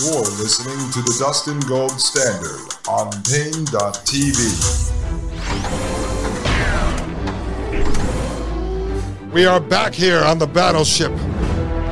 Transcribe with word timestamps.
You're 0.00 0.20
listening 0.20 0.78
to 0.92 1.02
the 1.02 1.16
Dustin 1.18 1.58
Gold 1.60 2.00
Standard 2.00 2.60
on 2.88 3.10
Paine.tv. 3.24 4.92
We 9.32 9.44
are 9.44 9.58
back 9.58 9.92
here 9.92 10.20
on 10.20 10.38
the 10.38 10.46
battleship, 10.46 11.10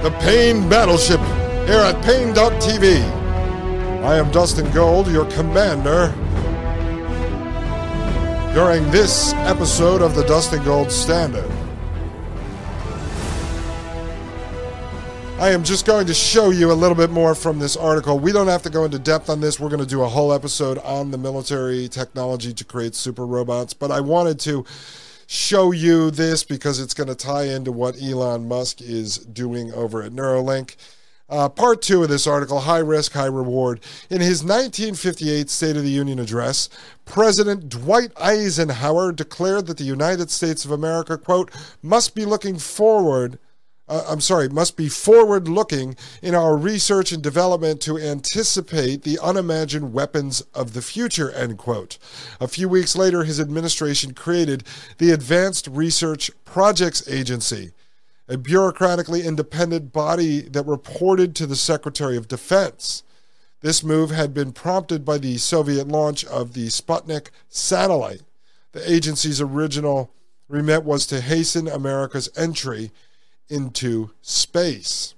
the 0.04 0.16
Paine 0.20 0.68
Battleship, 0.68 1.18
here 1.66 1.80
at 1.80 2.00
Paine.tv. 2.04 3.02
I 4.04 4.16
am 4.18 4.30
Dustin 4.30 4.70
Gold, 4.70 5.08
your 5.10 5.28
commander. 5.32 6.14
During 8.54 8.88
this 8.92 9.32
episode 9.34 10.00
of 10.00 10.14
the 10.14 10.22
Dustin 10.28 10.62
Gold 10.62 10.92
Standard, 10.92 11.50
I 15.38 15.50
am 15.50 15.64
just 15.64 15.84
going 15.84 16.06
to 16.06 16.14
show 16.14 16.48
you 16.48 16.72
a 16.72 16.74
little 16.74 16.96
bit 16.96 17.10
more 17.10 17.34
from 17.34 17.58
this 17.58 17.76
article. 17.76 18.18
We 18.18 18.32
don't 18.32 18.46
have 18.48 18.62
to 18.62 18.70
go 18.70 18.86
into 18.86 18.98
depth 18.98 19.28
on 19.28 19.38
this. 19.38 19.60
We're 19.60 19.68
going 19.68 19.82
to 19.82 19.86
do 19.86 20.02
a 20.02 20.08
whole 20.08 20.32
episode 20.32 20.78
on 20.78 21.10
the 21.10 21.18
military 21.18 21.88
technology 21.88 22.54
to 22.54 22.64
create 22.64 22.94
super 22.94 23.26
robots, 23.26 23.74
but 23.74 23.90
I 23.90 24.00
wanted 24.00 24.40
to 24.40 24.64
show 25.26 25.72
you 25.72 26.10
this 26.10 26.42
because 26.42 26.80
it's 26.80 26.94
going 26.94 27.08
to 27.08 27.14
tie 27.14 27.44
into 27.44 27.70
what 27.70 28.00
Elon 28.00 28.48
Musk 28.48 28.80
is 28.80 29.18
doing 29.18 29.74
over 29.74 30.02
at 30.02 30.12
Neuralink. 30.12 30.74
Uh, 31.28 31.50
part 31.50 31.82
two 31.82 32.02
of 32.02 32.08
this 32.08 32.26
article 32.26 32.60
High 32.60 32.78
Risk, 32.78 33.12
High 33.12 33.26
Reward. 33.26 33.80
In 34.08 34.22
his 34.22 34.42
1958 34.42 35.50
State 35.50 35.76
of 35.76 35.82
the 35.82 35.90
Union 35.90 36.18
address, 36.18 36.70
President 37.04 37.68
Dwight 37.68 38.10
Eisenhower 38.16 39.12
declared 39.12 39.66
that 39.66 39.76
the 39.76 39.84
United 39.84 40.30
States 40.30 40.64
of 40.64 40.70
America, 40.70 41.18
quote, 41.18 41.50
must 41.82 42.14
be 42.14 42.24
looking 42.24 42.58
forward 42.58 43.38
uh, 43.88 44.04
I'm 44.08 44.20
sorry, 44.20 44.48
must 44.48 44.76
be 44.76 44.88
forward 44.88 45.48
looking 45.48 45.96
in 46.20 46.34
our 46.34 46.56
research 46.56 47.12
and 47.12 47.22
development 47.22 47.80
to 47.82 47.98
anticipate 47.98 49.02
the 49.02 49.18
unimagined 49.22 49.92
weapons 49.92 50.40
of 50.54 50.72
the 50.72 50.82
future, 50.82 51.30
end 51.30 51.58
quote. 51.58 51.98
A 52.40 52.48
few 52.48 52.68
weeks 52.68 52.96
later, 52.96 53.24
his 53.24 53.40
administration 53.40 54.12
created 54.12 54.64
the 54.98 55.12
Advanced 55.12 55.68
Research 55.68 56.30
Projects 56.44 57.06
Agency, 57.08 57.72
a 58.28 58.36
bureaucratically 58.36 59.24
independent 59.24 59.92
body 59.92 60.40
that 60.40 60.66
reported 60.66 61.36
to 61.36 61.46
the 61.46 61.56
Secretary 61.56 62.16
of 62.16 62.26
Defense. 62.26 63.04
This 63.60 63.84
move 63.84 64.10
had 64.10 64.34
been 64.34 64.52
prompted 64.52 65.04
by 65.04 65.18
the 65.18 65.38
Soviet 65.38 65.86
launch 65.86 66.24
of 66.24 66.54
the 66.54 66.66
Sputnik 66.66 67.28
satellite. 67.48 68.22
The 68.72 68.92
agency's 68.92 69.40
original 69.40 70.10
remit 70.48 70.84
was 70.84 71.06
to 71.06 71.20
hasten 71.20 71.66
America's 71.68 72.28
entry 72.36 72.90
into 73.48 74.10
space. 74.20 75.14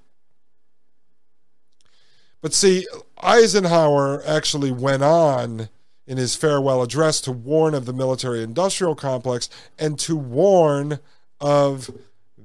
But 2.41 2.55
see, 2.55 2.87
Eisenhower 3.23 4.23
actually 4.25 4.71
went 4.71 5.03
on 5.03 5.69
in 6.07 6.17
his 6.17 6.35
farewell 6.35 6.83
address 6.83 7.21
to 7.23 7.33
warn 7.33 7.75
of 7.75 7.85
the 7.85 7.93
military 7.93 8.43
industrial 8.43 8.95
complex 8.95 9.51
and 9.79 9.99
to 10.01 10.17
warn 10.17 11.01
of 11.41 11.91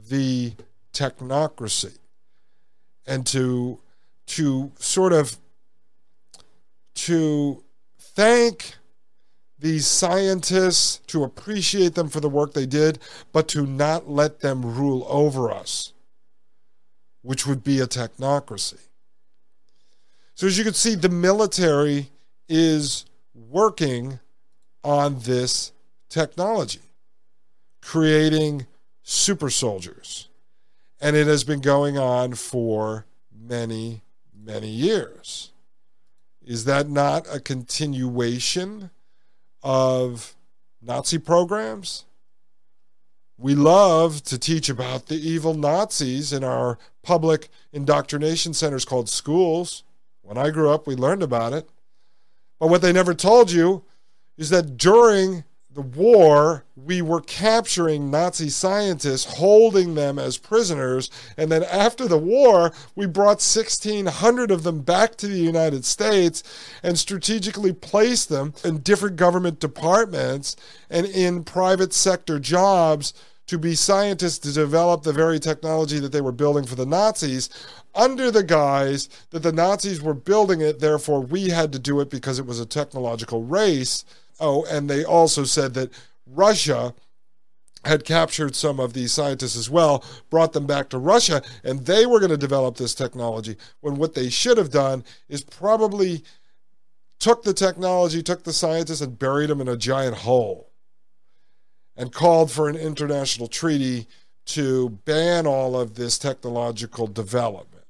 the 0.10 0.54
technocracy 0.94 1.98
and 3.06 3.26
to 3.28 3.80
to 4.26 4.72
sort 4.78 5.14
of 5.14 5.38
to 6.96 7.64
thank 8.00 8.76
these 9.64 9.88
scientists, 9.88 10.98
to 11.08 11.24
appreciate 11.24 11.96
them 11.96 12.10
for 12.10 12.20
the 12.20 12.28
work 12.28 12.54
they 12.54 12.66
did, 12.66 13.00
but 13.32 13.48
to 13.48 13.66
not 13.66 14.10
let 14.10 14.42
them 14.42 14.76
rule 14.76 15.06
over 15.08 15.50
us, 15.50 15.94
which 17.22 17.48
would 17.48 17.64
be 17.64 17.80
a 17.80 17.88
technocracy. 17.88 18.88
So, 20.36 20.48
as 20.48 20.58
you 20.58 20.66
can 20.66 20.74
see, 20.74 20.96
the 20.96 21.08
military 21.08 22.10
is 22.50 23.06
working 23.34 24.20
on 24.84 25.20
this 25.20 25.72
technology, 26.10 26.82
creating 27.82 28.68
super 29.02 29.50
soldiers. 29.50 30.28
And 31.00 31.16
it 31.16 31.28
has 31.28 31.46
been 31.46 31.62
going 31.62 31.98
on 31.98 32.34
for 32.34 33.06
many, 33.34 34.02
many 34.36 34.68
years. 34.68 35.52
Is 36.46 36.66
that 36.66 36.90
not 36.90 37.26
a 37.34 37.40
continuation 37.40 38.90
of 39.64 40.36
Nazi 40.82 41.18
programs. 41.18 42.06
We 43.38 43.56
love 43.56 44.24
to 44.26 44.38
teach 44.38 44.70
about 44.70 45.08
the 45.08 45.16
evil 45.16 45.54
Nazis 45.54 46.32
in 46.32 46.44
our 46.44 46.78
public 47.02 47.50
indoctrination 47.72 48.54
centers 48.54 48.86
called 48.86 49.10
schools. 49.10 49.84
When 50.22 50.38
I 50.38 50.52
grew 50.52 50.70
up, 50.70 50.86
we 50.86 50.96
learned 50.96 51.24
about 51.24 51.54
it. 51.54 51.70
But 52.60 52.68
what 52.68 52.82
they 52.82 52.94
never 52.94 53.14
told 53.14 53.52
you 53.52 53.84
is 54.38 54.50
that 54.50 54.78
during 54.78 55.44
the 55.74 55.82
war, 55.82 56.66
we 56.76 57.02
were 57.02 57.22
capturing 57.22 58.12
Nazi 58.12 58.50
scientists, 58.50 59.38
holding 59.38 59.96
them 59.96 60.20
as 60.20 60.38
prisoners. 60.38 61.10
And 61.36 61.52
then 61.52 61.64
after 61.64 62.08
the 62.08 62.18
war, 62.18 62.72
we 62.96 63.08
brought 63.08 63.42
1,600 63.42 64.52
of 64.52 64.64
them 64.64 64.82
back 64.82 65.16
to 65.18 65.28
the 65.28 65.40
United 65.40 65.84
States 65.84 66.44
and 66.84 67.00
strategically 67.00 67.74
placed 67.74 68.30
them 68.30 68.54
in 68.64 68.80
different 68.80 69.16
government 69.16 69.60
departments 69.60 70.56
and 70.92 71.08
in 71.08 71.44
private 71.44 71.94
sector 71.94 72.40
jobs 72.40 73.14
to 73.48 73.58
be 73.58 73.76
scientists 73.76 74.40
to 74.40 74.54
develop 74.54 75.04
the 75.04 75.12
very 75.12 75.40
technology 75.40 76.00
that 76.00 76.12
they 76.12 76.22
were 76.22 76.32
building 76.32 76.66
for 76.66 76.76
the 76.76 76.86
Nazis 76.86 77.50
under 77.96 78.32
the 78.32 78.44
guise 78.44 79.10
that 79.32 79.44
the 79.44 79.52
Nazis 79.52 80.02
were 80.02 80.14
building 80.14 80.62
it, 80.62 80.80
therefore 80.80 81.20
we 81.20 81.50
had 81.50 81.72
to 81.74 81.80
do 81.80 82.00
it 82.00 82.10
because 82.10 82.40
it 82.40 82.46
was 82.46 82.60
a 82.60 82.66
technological 82.66 83.44
race 83.44 84.06
Oh, 84.40 84.66
and 84.66 84.90
they 84.90 85.04
also 85.04 85.44
said 85.44 85.74
that 85.76 85.92
Russia 86.26 86.94
had 87.86 88.06
captured 88.06 88.56
some 88.56 88.80
of 88.80 88.94
these 88.94 89.12
scientists 89.12 89.58
as 89.58 89.70
well, 89.70 90.04
brought 90.30 90.54
them 90.54 90.66
back 90.66 90.90
to 90.90 90.98
Russia, 90.98 91.42
and 91.64 91.86
they 91.86 92.06
were 92.06 92.20
going 92.20 92.32
to 92.32 92.38
develop 92.38 92.78
this 92.78 92.96
technology. 92.96 93.58
When 93.82 93.96
what 93.96 94.14
they 94.14 94.30
should 94.30 94.58
have 94.58 94.72
done 94.72 95.04
is 95.28 95.44
probably 95.44 96.24
took 97.20 97.44
the 97.44 97.54
technology, 97.54 98.24
took 98.24 98.44
the 98.44 98.54
scientists, 98.54 99.02
and 99.02 99.20
buried 99.20 99.50
them 99.50 99.62
in 99.62 99.68
a 99.68 99.78
giant 99.78 100.18
hole 100.18 100.72
and 101.96 102.12
called 102.12 102.52
for 102.52 102.70
an 102.70 102.76
international 102.76 103.48
treaty 103.48 104.08
to 104.46 104.90
ban 105.06 105.46
all 105.46 105.80
of 105.80 105.96
this 105.96 106.18
technological 106.18 107.08
development. 107.08 107.86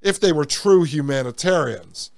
If 0.00 0.18
they 0.18 0.32
were 0.32 0.44
true 0.44 0.84
humanitarians, 0.84 2.10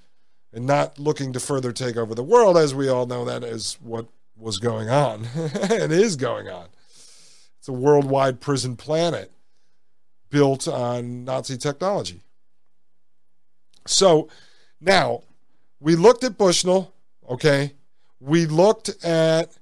and 0.56 0.66
not 0.66 0.98
looking 0.98 1.34
to 1.34 1.38
further 1.38 1.70
take 1.70 1.98
over 1.98 2.14
the 2.14 2.22
world, 2.22 2.56
as 2.56 2.74
we 2.74 2.88
all 2.88 3.04
know 3.04 3.26
that 3.26 3.44
is 3.44 3.76
what 3.82 4.06
was 4.38 4.56
going 4.56 4.88
on 4.88 5.26
and 5.70 5.92
is 5.92 6.16
going 6.16 6.48
on. 6.48 6.66
It's 7.58 7.68
a 7.68 7.74
worldwide 7.74 8.40
prison 8.40 8.74
planet 8.74 9.30
built 10.30 10.66
on 10.66 11.24
Nazi 11.26 11.58
technology. 11.58 12.22
So 13.86 14.28
now 14.80 15.24
we 15.78 15.94
looked 15.94 16.24
at 16.24 16.38
Bushnell, 16.38 16.94
okay? 17.28 17.74
We 18.18 18.46
looked 18.46 19.04
at 19.04 19.58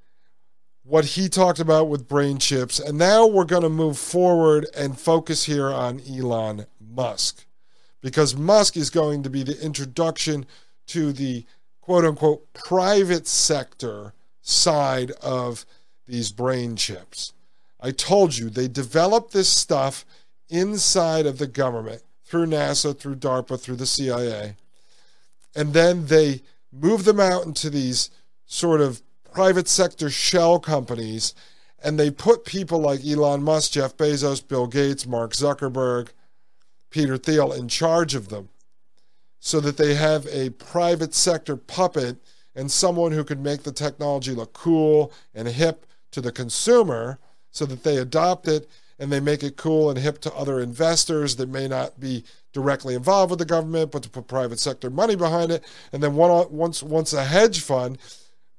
what 0.85 1.05
he 1.05 1.29
talked 1.29 1.59
about 1.59 1.89
with 1.89 2.07
brain 2.07 2.39
chips, 2.39 2.79
and 2.79 2.97
now 2.97 3.27
we're 3.27 3.45
going 3.45 3.63
to 3.63 3.69
move 3.69 3.99
forward 3.99 4.69
and 4.77 4.97
focus 4.97 5.45
here 5.45 5.73
on 5.73 6.01
Elon 6.09 6.67
Musk 6.81 7.47
because 8.01 8.37
Musk 8.37 8.77
is 8.77 8.91
going 8.91 9.25
to 9.25 9.31
be 9.31 9.43
the 9.43 9.61
introduction 9.61 10.47
to 10.89 11.13
the 11.13 11.45
quote 11.81 12.05
unquote 12.05 12.53
private 12.53 13.27
sector 13.27 14.13
side 14.41 15.11
of 15.23 15.65
these 16.07 16.33
brain 16.33 16.77
chips. 16.77 17.33
I 17.81 17.91
told 17.91 18.37
you 18.37 18.49
they 18.49 18.69
developed 18.69 19.33
this 19.33 19.49
stuff 19.49 20.05
inside 20.49 21.27
of 21.27 21.39
the 21.39 21.47
government 21.47 22.03
through 22.25 22.47
NASA, 22.47 22.99
through 22.99 23.17
DARPA, 23.17 23.61
through 23.61 23.77
the 23.77 23.87
CIA. 23.87 24.57
And 25.55 25.73
then 25.73 26.07
they 26.07 26.43
move 26.73 27.05
them 27.05 27.21
out 27.21 27.45
into 27.45 27.71
these 27.71 28.11
sort 28.47 28.81
of 28.81 29.03
private 29.33 29.69
sector 29.69 30.11
shell 30.11 30.59
companies. 30.59 31.35
And 31.83 31.99
they 31.99 32.11
put 32.11 32.45
people 32.45 32.79
like 32.79 33.05
Elon 33.05 33.43
Musk, 33.43 33.73
Jeff 33.73 33.97
Bezos, 33.97 34.47
Bill 34.47 34.67
Gates, 34.67 35.07
Mark 35.07 35.33
Zuckerberg, 35.33 36.09
Peter 36.91 37.19
Thiel 37.19 37.53
in 37.53 37.69
charge 37.69 38.15
of 38.15 38.29
them 38.29 38.49
so 39.47 39.61
that 39.61 39.77
they 39.77 39.95
have 39.95 40.27
a 40.29 40.49
private 40.49 41.13
sector 41.13 41.55
puppet 41.55 42.17
and 42.55 42.73
someone 42.73 43.13
who 43.13 43.23
can 43.23 43.43
make 43.43 43.63
the 43.63 43.73
technology 43.73 44.33
look 44.33 44.55
cool 44.55 45.13
and 45.35 45.47
hip 45.47 45.85
to 46.11 46.23
the 46.23 46.33
consumer 46.33 47.19
so 47.51 47.67
that 47.67 47.83
they 47.83 47.99
adopt 47.99 48.49
it 48.49 48.67
and 48.99 49.13
they 49.13 49.21
make 49.21 49.43
it 49.43 49.59
cool 49.59 49.91
and 49.91 49.99
hip 49.99 50.19
to 50.19 50.33
other 50.33 50.61
investors 50.61 51.37
that 51.37 51.51
may 51.51 51.69
not 51.69 52.01
be 52.01 52.25
directly 52.55 52.95
involved 52.95 53.29
with 53.29 53.39
the 53.39 53.45
government 53.45 53.93
but 53.93 54.03
to 54.03 54.09
put 54.09 54.27
private 54.27 54.59
sector 54.59 54.89
money 54.89 55.15
behind 55.15 55.53
it. 55.53 55.63
And 55.93 56.03
then 56.03 56.15
one, 56.15 56.51
once 56.51 56.83
once 56.83 57.13
a 57.13 57.23
hedge 57.23 57.61
fund 57.61 57.99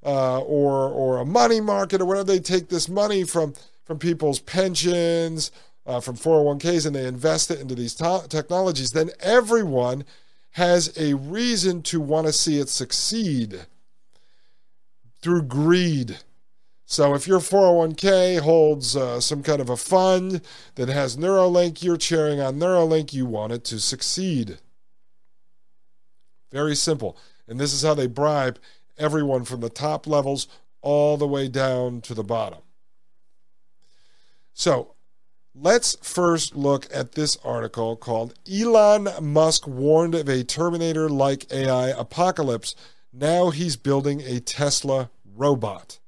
uh, 0.05 0.39
or 0.41 0.89
or 0.89 1.17
a 1.17 1.25
money 1.25 1.61
market 1.61 1.99
or 1.99 2.05
whatever 2.05 2.25
they 2.25 2.39
take 2.39 2.69
this 2.69 2.87
money 2.87 3.23
from 3.23 3.55
from 3.85 3.97
people's 3.97 4.39
pensions 4.39 5.51
uh, 5.87 5.99
from 5.99 6.15
401ks 6.15 6.85
and 6.85 6.95
they 6.95 7.07
invest 7.07 7.49
it 7.49 7.59
into 7.59 7.73
these 7.73 7.95
to- 7.95 8.25
technologies, 8.29 8.91
then 8.91 9.09
everyone 9.19 10.05
has 10.55 10.93
a 10.97 11.13
reason 11.15 11.81
to 11.81 11.99
want 11.99 12.25
to 12.25 12.31
see 12.31 12.59
it 12.59 12.69
succeed 12.69 13.65
through 15.21 15.41
greed. 15.41 16.17
So 16.85 17.13
if 17.13 17.27
your 17.27 17.41
401k 17.41 18.39
holds 18.39 18.95
uh, 18.95 19.19
some 19.19 19.43
kind 19.43 19.59
of 19.59 19.69
a 19.69 19.75
fund 19.75 20.41
that 20.75 20.87
has 20.87 21.17
Neuralink, 21.17 21.83
you're 21.83 21.97
cheering 21.97 22.39
on 22.39 22.55
Neuralink, 22.55 23.11
you 23.11 23.25
want 23.25 23.51
it 23.51 23.65
to 23.65 23.81
succeed. 23.81 24.59
Very 26.53 26.75
simple. 26.75 27.17
And 27.49 27.59
this 27.59 27.73
is 27.73 27.83
how 27.83 27.93
they 27.93 28.07
bribe 28.07 28.57
everyone 28.97 29.43
from 29.43 29.59
the 29.59 29.69
top 29.69 30.07
levels 30.07 30.47
all 30.81 31.17
the 31.17 31.27
way 31.27 31.49
down 31.49 31.99
to 31.99 32.13
the 32.13 32.23
bottom. 32.23 32.59
So 34.53 34.94
Let's 35.57 35.95
first 36.01 36.53
look 36.53 36.85
at 36.93 37.13
this 37.13 37.37
article 37.41 37.95
called 37.95 38.33
Elon 38.51 39.07
Musk 39.21 39.65
Warned 39.65 40.13
of 40.13 40.27
a 40.27 40.43
Terminator 40.43 41.07
like 41.07 41.49
AI 41.49 41.91
Apocalypse. 41.91 42.75
Now 43.13 43.51
he's 43.51 43.77
building 43.77 44.19
a 44.19 44.41
Tesla 44.41 45.09
robot. 45.33 45.99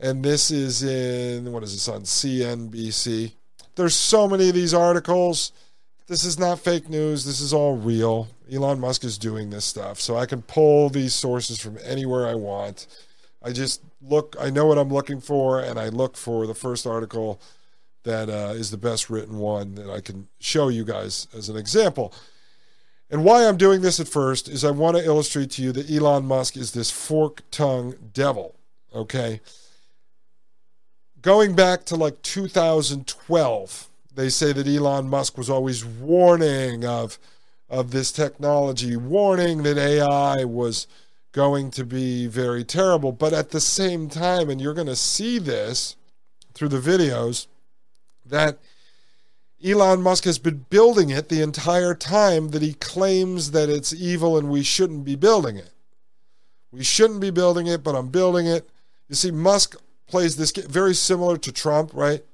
And 0.00 0.24
this 0.24 0.50
is 0.50 0.82
in, 0.82 1.52
what 1.52 1.62
is 1.62 1.74
this 1.74 1.86
on 1.86 2.02
CNBC? 2.02 3.34
There's 3.76 3.94
so 3.94 4.26
many 4.26 4.48
of 4.48 4.54
these 4.56 4.74
articles. 4.74 5.52
This 6.08 6.24
is 6.24 6.36
not 6.36 6.58
fake 6.58 6.88
news. 6.88 7.24
This 7.24 7.40
is 7.40 7.52
all 7.52 7.76
real. 7.76 8.26
Elon 8.52 8.80
Musk 8.80 9.04
is 9.04 9.16
doing 9.16 9.50
this 9.50 9.64
stuff. 9.64 10.00
So 10.00 10.16
I 10.16 10.26
can 10.26 10.42
pull 10.42 10.88
these 10.88 11.14
sources 11.14 11.60
from 11.60 11.78
anywhere 11.84 12.26
I 12.26 12.34
want. 12.34 12.88
I 13.44 13.52
just 13.52 13.80
look, 14.02 14.34
I 14.40 14.50
know 14.50 14.66
what 14.66 14.76
I'm 14.76 14.92
looking 14.92 15.20
for, 15.20 15.60
and 15.60 15.78
I 15.78 15.88
look 15.88 16.16
for 16.16 16.48
the 16.48 16.54
first 16.54 16.84
article 16.84 17.40
that 18.04 18.28
uh, 18.28 18.52
is 18.54 18.70
the 18.70 18.76
best 18.76 19.10
written 19.10 19.38
one 19.38 19.74
that 19.74 19.90
I 19.90 20.00
can 20.00 20.28
show 20.38 20.68
you 20.68 20.84
guys 20.84 21.28
as 21.36 21.48
an 21.48 21.56
example. 21.56 22.14
And 23.10 23.24
why 23.24 23.46
I'm 23.46 23.56
doing 23.56 23.80
this 23.80 23.98
at 23.98 24.08
first 24.08 24.48
is 24.48 24.64
I 24.64 24.70
want 24.70 24.96
to 24.96 25.04
illustrate 25.04 25.50
to 25.52 25.62
you 25.62 25.72
that 25.72 25.90
Elon 25.90 26.24
Musk 26.24 26.56
is 26.56 26.72
this 26.72 26.90
fork 26.90 27.42
tongue 27.50 27.94
devil. 28.12 28.54
Okay. 28.94 29.40
Going 31.20 31.54
back 31.54 31.84
to 31.86 31.96
like 31.96 32.22
2012, 32.22 33.88
they 34.14 34.28
say 34.28 34.52
that 34.52 34.66
Elon 34.66 35.08
Musk 35.08 35.36
was 35.36 35.50
always 35.50 35.84
warning 35.84 36.84
of, 36.84 37.18
of 37.68 37.90
this 37.90 38.12
technology, 38.12 38.96
warning 38.96 39.64
that 39.64 39.76
AI 39.76 40.44
was 40.44 40.86
going 41.32 41.70
to 41.72 41.84
be 41.84 42.26
very 42.26 42.64
terrible. 42.64 43.12
But 43.12 43.32
at 43.32 43.50
the 43.50 43.60
same 43.60 44.08
time, 44.08 44.48
and 44.50 44.60
you're 44.60 44.74
going 44.74 44.86
to 44.86 44.96
see 44.96 45.38
this 45.38 45.96
through 46.54 46.68
the 46.68 46.78
videos, 46.78 47.46
that 48.30 48.58
Elon 49.62 50.00
Musk 50.02 50.24
has 50.24 50.38
been 50.38 50.64
building 50.70 51.10
it 51.10 51.28
the 51.28 51.42
entire 51.42 51.94
time 51.94 52.48
that 52.50 52.62
he 52.62 52.72
claims 52.74 53.50
that 53.50 53.68
it's 53.68 53.92
evil 53.92 54.38
and 54.38 54.48
we 54.48 54.62
shouldn't 54.62 55.04
be 55.04 55.16
building 55.16 55.56
it. 55.56 55.70
We 56.72 56.82
shouldn't 56.82 57.20
be 57.20 57.30
building 57.30 57.66
it, 57.66 57.82
but 57.82 57.94
I'm 57.94 58.08
building 58.08 58.46
it. 58.46 58.68
You 59.08 59.16
see, 59.16 59.30
Musk 59.30 59.76
plays 60.06 60.36
this 60.36 60.52
very 60.52 60.94
similar 60.94 61.36
to 61.38 61.52
Trump, 61.52 61.92
right? 61.92 62.24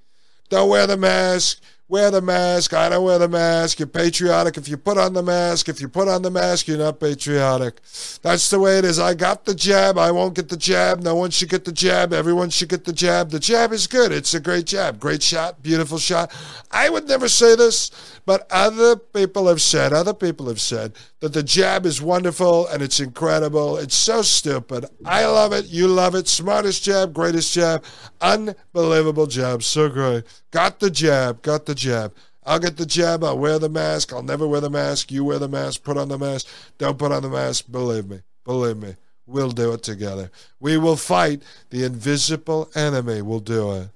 Don't 0.50 0.68
wear 0.68 0.86
the 0.86 0.96
mask 0.96 1.60
wear 1.88 2.10
the 2.10 2.20
mask. 2.20 2.74
I 2.74 2.88
don't 2.88 3.04
wear 3.04 3.18
the 3.18 3.28
mask. 3.28 3.78
You're 3.78 3.86
patriotic 3.86 4.56
if 4.56 4.68
you 4.68 4.76
put 4.76 4.98
on 4.98 5.12
the 5.12 5.22
mask. 5.22 5.68
If 5.68 5.80
you 5.80 5.88
put 5.88 6.08
on 6.08 6.22
the 6.22 6.30
mask, 6.30 6.66
you're 6.66 6.78
not 6.78 6.98
patriotic. 6.98 7.80
That's 8.22 8.50
the 8.50 8.58
way 8.58 8.78
it 8.78 8.84
is. 8.84 8.98
I 8.98 9.14
got 9.14 9.44
the 9.44 9.54
jab. 9.54 9.98
I 9.98 10.10
won't 10.10 10.34
get 10.34 10.48
the 10.48 10.56
jab. 10.56 11.00
No 11.02 11.14
one 11.14 11.30
should 11.30 11.48
get 11.48 11.64
the 11.64 11.72
jab. 11.72 12.12
Everyone 12.12 12.50
should 12.50 12.68
get 12.68 12.84
the 12.84 12.92
jab. 12.92 13.30
The 13.30 13.38
jab 13.38 13.72
is 13.72 13.86
good. 13.86 14.12
It's 14.12 14.34
a 14.34 14.40
great 14.40 14.66
jab. 14.66 14.98
Great 14.98 15.22
shot. 15.22 15.62
Beautiful 15.62 15.98
shot. 15.98 16.34
I 16.70 16.90
would 16.90 17.08
never 17.08 17.28
say 17.28 17.54
this, 17.54 17.90
but 18.26 18.46
other 18.50 18.96
people 18.96 19.46
have 19.46 19.62
said, 19.62 19.92
other 19.92 20.14
people 20.14 20.48
have 20.48 20.60
said 20.60 20.94
that 21.20 21.32
the 21.32 21.42
jab 21.42 21.86
is 21.86 22.02
wonderful 22.02 22.66
and 22.66 22.82
it's 22.82 23.00
incredible. 23.00 23.76
It's 23.76 23.94
so 23.94 24.22
stupid. 24.22 24.86
I 25.04 25.24
love 25.26 25.52
it. 25.52 25.66
You 25.66 25.86
love 25.86 26.14
it. 26.14 26.26
Smartest 26.26 26.82
jab, 26.82 27.14
greatest 27.14 27.54
jab. 27.54 27.84
Unbelievable 28.20 29.26
jab. 29.26 29.62
So 29.62 29.88
great. 29.88 30.24
Got 30.50 30.80
the 30.80 30.90
jab. 30.90 31.42
Got 31.42 31.66
the 31.66 31.74
jab. 31.76 32.14
I'll 32.44 32.58
get 32.58 32.76
the 32.76 32.86
jab. 32.86 33.24
I'll 33.24 33.38
wear 33.38 33.58
the 33.58 33.68
mask. 33.68 34.12
I'll 34.12 34.22
never 34.22 34.46
wear 34.46 34.60
the 34.60 34.70
mask. 34.70 35.10
You 35.10 35.24
wear 35.24 35.38
the 35.38 35.48
mask. 35.48 35.82
Put 35.82 35.96
on 35.96 36.08
the 36.08 36.18
mask. 36.18 36.46
Don't 36.78 36.98
put 36.98 37.12
on 37.12 37.22
the 37.22 37.28
mask. 37.28 37.66
Believe 37.70 38.08
me. 38.08 38.20
Believe 38.44 38.76
me. 38.76 38.96
We'll 39.26 39.50
do 39.50 39.72
it 39.72 39.82
together. 39.82 40.30
We 40.60 40.78
will 40.78 40.96
fight 40.96 41.42
the 41.70 41.84
invisible 41.84 42.70
enemy. 42.76 43.22
We'll 43.22 43.40
do 43.40 43.72
it. 43.72 43.88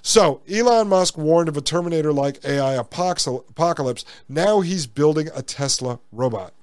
So, 0.00 0.40
Elon 0.50 0.88
Musk 0.88 1.18
warned 1.18 1.50
of 1.50 1.58
a 1.58 1.60
Terminator 1.60 2.12
like 2.12 2.42
AI 2.42 2.72
apocalypse. 2.72 4.04
Now 4.28 4.60
he's 4.62 4.86
building 4.86 5.28
a 5.34 5.42
Tesla 5.42 6.00
robot. 6.10 6.54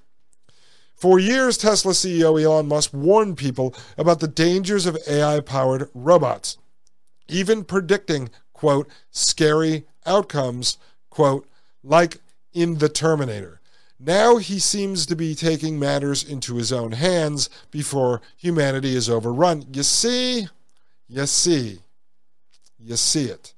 For 0.96 1.20
years, 1.20 1.56
Tesla 1.56 1.92
CEO 1.92 2.40
Elon 2.42 2.66
Musk 2.66 2.92
warned 2.92 3.36
people 3.36 3.74
about 3.96 4.18
the 4.18 4.28
dangers 4.28 4.86
of 4.86 4.98
AI 5.08 5.40
powered 5.40 5.88
robots, 5.94 6.58
even 7.28 7.64
predicting, 7.64 8.30
quote, 8.52 8.88
scary 9.12 9.84
outcomes, 10.06 10.78
quote, 11.10 11.46
like 11.82 12.18
in 12.52 12.78
The 12.78 12.88
Terminator. 12.88 13.60
Now 13.98 14.38
he 14.38 14.58
seems 14.58 15.06
to 15.06 15.14
be 15.14 15.34
taking 15.34 15.78
matters 15.78 16.24
into 16.24 16.56
his 16.56 16.72
own 16.72 16.92
hands 16.92 17.48
before 17.70 18.20
humanity 18.36 18.96
is 18.96 19.08
overrun. 19.08 19.64
You 19.72 19.84
see? 19.84 20.48
You 21.08 21.26
see. 21.26 21.78
You 22.80 22.96
see 22.96 23.26
it. 23.26 23.54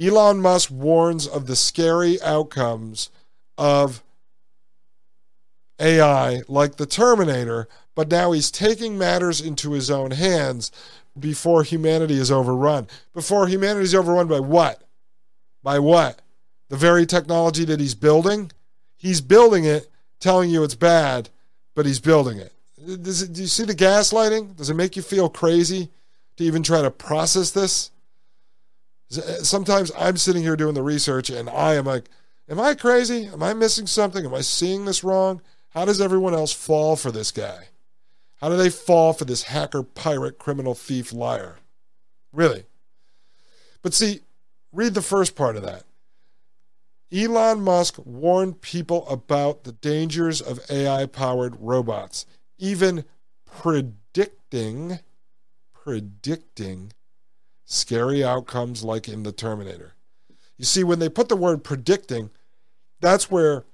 Elon 0.00 0.40
Musk 0.40 0.70
warns 0.70 1.26
of 1.26 1.46
the 1.46 1.56
scary 1.56 2.20
outcomes 2.22 3.10
of 3.58 4.04
AI 5.80 6.42
like 6.46 6.76
the 6.76 6.86
Terminator, 6.86 7.68
but 7.96 8.10
now 8.10 8.30
he's 8.32 8.50
taking 8.50 8.96
matters 8.96 9.40
into 9.40 9.72
his 9.72 9.90
own 9.90 10.12
hands 10.12 10.70
before 11.18 11.64
humanity 11.64 12.14
is 12.14 12.30
overrun. 12.30 12.86
Before 13.12 13.48
humanity 13.48 13.84
is 13.84 13.94
overrun 13.94 14.28
by 14.28 14.40
what? 14.40 14.83
By 15.64 15.80
what? 15.80 16.20
The 16.68 16.76
very 16.76 17.06
technology 17.06 17.64
that 17.64 17.80
he's 17.80 17.94
building? 17.94 18.52
He's 18.96 19.20
building 19.20 19.64
it, 19.64 19.88
telling 20.20 20.50
you 20.50 20.62
it's 20.62 20.74
bad, 20.76 21.30
but 21.74 21.86
he's 21.86 22.00
building 22.00 22.38
it. 22.38 22.52
It 22.76 23.02
do 23.02 23.40
you 23.40 23.48
see 23.48 23.64
the 23.64 23.74
gaslighting? 23.74 24.56
Does 24.56 24.70
it 24.70 24.74
make 24.74 24.94
you 24.94 25.02
feel 25.02 25.28
crazy 25.28 25.88
to 26.36 26.44
even 26.44 26.62
try 26.62 26.82
to 26.82 26.90
process 26.90 27.50
this? 27.50 27.90
Eh, 29.16 29.20
sometimes 29.42 29.90
I'm 29.98 30.18
sitting 30.18 30.42
here 30.42 30.56
doing 30.56 30.74
the 30.74 30.82
research 30.82 31.30
and 31.30 31.48
I 31.48 31.74
am 31.74 31.86
like, 31.86 32.04
am 32.48 32.60
I 32.60 32.74
crazy? 32.74 33.26
Am 33.26 33.42
I 33.42 33.54
missing 33.54 33.86
something? 33.86 34.24
Am 34.24 34.34
I 34.34 34.42
seeing 34.42 34.84
this 34.84 35.02
wrong? 35.02 35.40
How 35.70 35.84
does 35.86 36.00
everyone 36.00 36.34
else 36.34 36.52
fall 36.52 36.94
for 36.94 37.10
this 37.10 37.30
guy? 37.30 37.68
How 38.36 38.50
do 38.50 38.56
they 38.56 38.70
fall 38.70 39.14
for 39.14 39.24
this 39.24 39.44
hacker, 39.44 39.82
pirate, 39.82 40.38
criminal, 40.38 40.74
thief, 40.74 41.12
liar? 41.12 41.56
Really? 42.32 42.64
But 43.82 43.94
see, 43.94 44.20
read 44.74 44.94
the 44.94 45.02
first 45.02 45.36
part 45.36 45.56
of 45.56 45.62
that. 45.62 45.84
Elon 47.12 47.60
Musk 47.60 47.96
warned 48.04 48.60
people 48.60 49.08
about 49.08 49.64
the 49.64 49.72
dangers 49.72 50.40
of 50.40 50.58
AI 50.68 51.06
powered 51.06 51.56
robots, 51.60 52.26
even 52.58 53.04
predicting, 53.46 54.98
predicting 55.72 56.92
scary 57.64 58.24
outcomes 58.24 58.82
like 58.82 59.08
in 59.08 59.22
the 59.22 59.32
Terminator. 59.32 59.94
You 60.58 60.64
see, 60.64 60.82
when 60.82 60.98
they 60.98 61.08
put 61.08 61.28
the 61.28 61.36
word 61.36 61.62
predicting, 61.62 62.30
that's 63.00 63.30
where 63.30 63.64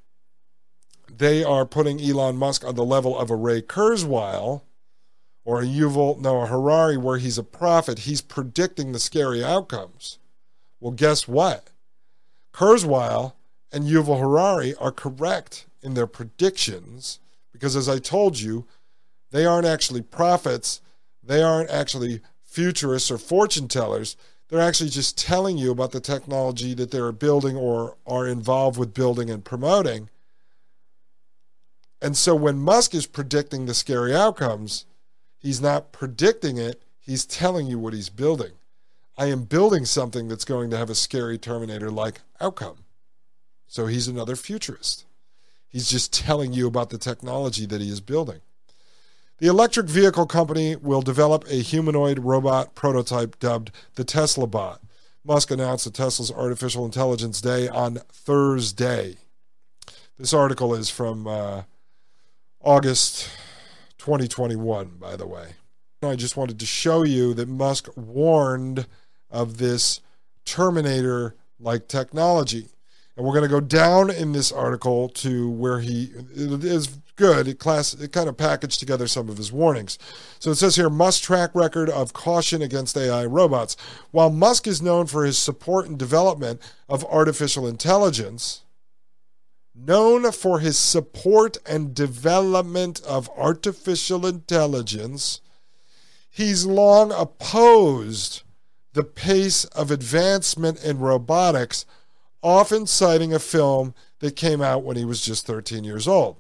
they 1.11 1.43
are 1.43 1.67
putting 1.67 2.01
Elon 2.01 2.37
Musk 2.37 2.65
on 2.65 2.75
the 2.75 2.85
level 2.85 3.19
of 3.19 3.31
a 3.31 3.37
Ray 3.37 3.63
Kurzweil 3.63 4.63
or 5.45 5.61
a 5.61 5.67
Yuval 5.67 6.21
Noah 6.21 6.47
Harari, 6.47 6.97
where 6.97 7.19
he's 7.19 7.39
a 7.39 7.43
prophet. 7.43 8.01
He's 8.01 8.21
predicting 8.21 8.93
the 8.93 9.01
scary 9.01 9.43
outcomes. 9.43 10.19
Well, 10.81 10.93
guess 10.93 11.29
what? 11.29 11.69
Kurzweil 12.53 13.35
and 13.71 13.85
Yuval 13.85 14.19
Harari 14.19 14.75
are 14.77 14.91
correct 14.91 15.67
in 15.83 15.95
their 15.95 16.07
predictions 16.07 17.21
because, 17.53 17.77
as 17.77 17.89
I 17.89 17.99
told 17.99 18.41
you, 18.41 18.67
they 19.31 19.47
aren't 19.47 19.67
actually 19.67 20.03
prophets. 20.03 20.81
They 21.23 21.43
aren't 21.43 21.71
actually 21.71 22.21
futurists 22.43 23.11
or 23.11 23.19
fortune 23.19 23.69
tellers. 23.69 24.17
They're 24.49 24.61
actually 24.61 24.91
just 24.91 25.17
telling 25.17 25.59
you 25.59 25.71
about 25.71 25.93
the 25.93 26.01
technology 26.01 26.75
that 26.75 26.91
they're 26.91 27.13
building 27.13 27.57
or 27.57 27.97
are 28.07 28.27
involved 28.27 28.79
with 28.79 28.95
building 28.95 29.31
and 29.31 29.45
promoting. 29.45 30.11
And 32.03 32.17
so 32.17 32.35
when 32.35 32.59
Musk 32.59 32.95
is 32.95 33.07
predicting 33.07 33.67
the 33.67 33.75
scary 33.75 34.15
outcomes, 34.15 34.87
he's 35.39 35.61
not 35.61 35.93
predicting 35.93 36.59
it, 36.59 36.83
he's 36.99 37.27
telling 37.27 37.67
you 37.67 37.79
what 37.79 37.93
he's 37.93 38.09
building. 38.09 38.53
I 39.21 39.27
am 39.27 39.43
building 39.43 39.85
something 39.85 40.29
that's 40.29 40.47
going 40.47 40.71
to 40.71 40.79
have 40.79 40.89
a 40.89 40.95
scary 40.95 41.37
Terminator 41.37 41.91
like 41.91 42.23
outcome. 42.41 42.87
So 43.67 43.85
he's 43.85 44.09
another 44.09 44.35
futurist. 44.35 45.05
He's 45.69 45.91
just 45.91 46.11
telling 46.11 46.55
you 46.55 46.67
about 46.67 46.89
the 46.89 46.97
technology 46.97 47.67
that 47.67 47.83
he 47.83 47.91
is 47.91 48.01
building. 48.01 48.41
The 49.37 49.49
electric 49.49 49.89
vehicle 49.89 50.25
company 50.25 50.75
will 50.75 51.03
develop 51.03 51.45
a 51.51 51.57
humanoid 51.57 52.21
robot 52.21 52.75
prototype 52.75 53.39
dubbed 53.39 53.73
the 53.97 54.05
Tesla 54.05 54.47
Bot. 54.47 54.81
Musk 55.23 55.51
announced 55.51 55.87
at 55.87 55.93
Tesla's 55.93 56.33
Artificial 56.33 56.87
Intelligence 56.87 57.43
Day 57.43 57.69
on 57.69 57.97
Thursday. 58.11 59.17
This 60.17 60.33
article 60.33 60.75
is 60.75 60.89
from 60.89 61.27
uh, 61.27 61.65
August 62.63 63.29
2021, 63.99 64.97
by 64.99 65.15
the 65.17 65.27
way. 65.27 65.57
I 66.03 66.17
just 66.17 66.39
wanted 66.39 66.59
to 66.61 66.65
show 66.65 67.03
you 67.03 67.35
that 67.35 67.49
Musk 67.51 67.91
warned 67.95 68.87
of 69.31 69.59
this 69.59 70.01
Terminator 70.45 71.37
like 71.59 71.89
technology. 71.89 72.69
And 73.17 73.27
we're 73.27 73.35
going 73.35 73.45
to 73.45 73.49
go 73.49 73.61
down 73.61 74.11
in 74.11 74.33
this 74.33 74.51
article 74.51 75.09
to 75.11 75.51
where 75.51 75.81
he 75.81 76.13
is 76.35 76.89
good. 77.17 77.49
It 77.49 77.59
class 77.59 77.93
it 77.93 78.13
kind 78.13 78.29
of 78.29 78.37
packaged 78.37 78.81
together 78.81 79.07
some 79.07 79.29
of 79.29 79.37
his 79.37 79.53
warnings. 79.53 79.99
So 80.39 80.51
it 80.51 80.55
says 80.55 80.77
here 80.77 80.89
Musk 80.89 81.23
track 81.23 81.51
record 81.55 81.91
of 81.91 82.15
caution 82.15 82.63
against 82.63 82.97
AI 82.97 83.27
robots. 83.27 83.77
While 84.11 84.31
Musk 84.31 84.67
is 84.67 84.81
known 84.81 85.07
for 85.07 85.25
his 85.25 85.37
support 85.37 85.87
and 85.87 85.99
development 85.99 86.63
of 86.89 87.05
artificial 87.05 87.67
intelligence, 87.67 88.63
known 89.75 90.33
for 90.33 90.61
his 90.61 90.79
support 90.79 91.59
and 91.67 91.95
development 91.95 93.03
of 93.03 93.29
artificial 93.37 94.27
intelligence, 94.27 95.41
he's 96.31 96.65
long 96.65 97.13
opposed 97.13 98.43
the 98.93 99.05
pace 99.05 99.65
of 99.67 99.91
advancement 99.91 100.83
in 100.83 100.99
robotics, 100.99 101.87
often 102.43 102.87
citing 102.87 103.33
a 103.33 103.39
film 103.39 103.95
that 104.19 104.37
came 104.37 104.61
out 104.61 104.83
when 104.83 104.97
he 104.97 105.05
was 105.05 105.25
just 105.25 105.47
13 105.47 105.85
years 105.85 106.09
old. 106.09 106.37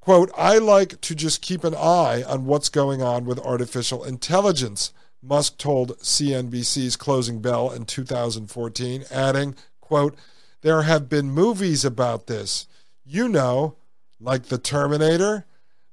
Quote, 0.00 0.30
I 0.36 0.58
like 0.58 1.00
to 1.00 1.14
just 1.14 1.40
keep 1.40 1.64
an 1.64 1.74
eye 1.74 2.22
on 2.26 2.44
what's 2.44 2.68
going 2.68 3.02
on 3.02 3.24
with 3.24 3.38
artificial 3.38 4.04
intelligence, 4.04 4.92
Musk 5.22 5.56
told 5.56 5.98
CNBC's 6.00 6.96
Closing 6.96 7.40
Bell 7.40 7.70
in 7.70 7.86
2014, 7.86 9.04
adding, 9.10 9.54
quote, 9.80 10.14
there 10.60 10.82
have 10.82 11.08
been 11.08 11.30
movies 11.30 11.84
about 11.84 12.26
this. 12.26 12.66
You 13.04 13.28
know, 13.28 13.76
like 14.20 14.44
The 14.44 14.58
Terminator, 14.58 15.46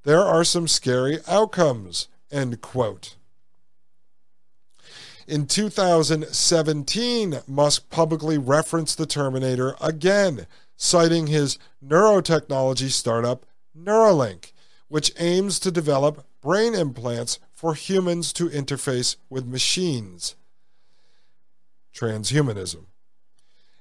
there 0.04 0.20
are 0.20 0.44
some 0.44 0.68
scary 0.68 1.18
outcomes, 1.26 2.08
end 2.30 2.60
quote. 2.60 3.16
In 5.26 5.46
2017, 5.46 7.40
Musk 7.46 7.88
publicly 7.90 8.38
referenced 8.38 8.98
the 8.98 9.06
Terminator 9.06 9.76
again, 9.80 10.46
citing 10.76 11.28
his 11.28 11.58
neurotechnology 11.84 12.90
startup 12.90 13.46
Neuralink, 13.76 14.52
which 14.88 15.12
aims 15.18 15.58
to 15.60 15.70
develop 15.70 16.26
brain 16.40 16.74
implants 16.74 17.38
for 17.52 17.74
humans 17.74 18.32
to 18.32 18.48
interface 18.48 19.16
with 19.30 19.46
machines. 19.46 20.34
Transhumanism. 21.94 22.86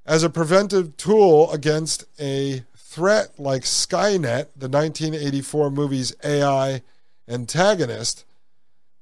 As 0.05 0.23
a 0.23 0.29
preventive 0.29 0.95
tool 0.97 1.51
against 1.51 2.05
a 2.19 2.63
threat 2.75 3.39
like 3.39 3.63
Skynet, 3.63 4.47
the 4.55 4.69
1984 4.69 5.71
movie's 5.71 6.15
AI 6.23 6.81
antagonist, 7.27 8.25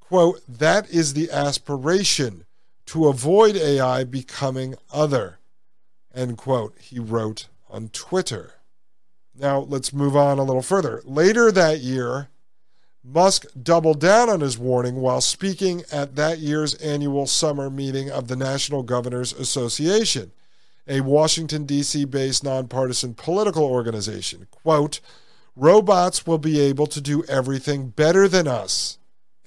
quote, 0.09 0.41
that 0.47 0.89
is 0.89 1.13
the 1.13 1.29
aspiration 1.29 2.43
to 2.87 3.07
avoid 3.07 3.55
AI 3.55 4.03
becoming 4.03 4.73
other, 4.91 5.37
end 6.15 6.35
quote, 6.35 6.75
he 6.79 6.97
wrote 6.97 7.47
on 7.69 7.89
Twitter. 7.89 8.53
Now, 9.35 9.59
let's 9.59 9.93
move 9.93 10.17
on 10.17 10.39
a 10.39 10.43
little 10.43 10.63
further. 10.63 11.03
Later 11.05 11.51
that 11.51 11.81
year, 11.81 12.29
Musk 13.03 13.45
doubled 13.61 13.99
down 13.99 14.29
on 14.29 14.41
his 14.41 14.57
warning 14.57 14.95
while 14.95 15.21
speaking 15.21 15.83
at 15.91 16.15
that 16.15 16.39
year's 16.39 16.73
annual 16.75 17.27
summer 17.27 17.69
meeting 17.69 18.09
of 18.09 18.27
the 18.27 18.35
National 18.35 18.81
Governors 18.81 19.31
Association, 19.31 20.31
a 20.87 21.01
Washington, 21.01 21.65
D.C. 21.65 22.05
based 22.05 22.43
nonpartisan 22.43 23.13
political 23.13 23.63
organization. 23.63 24.47
Quote, 24.49 25.01
robots 25.55 26.25
will 26.25 26.39
be 26.39 26.59
able 26.59 26.87
to 26.87 26.99
do 26.99 27.23
everything 27.25 27.89
better 27.89 28.27
than 28.27 28.47
us 28.47 28.98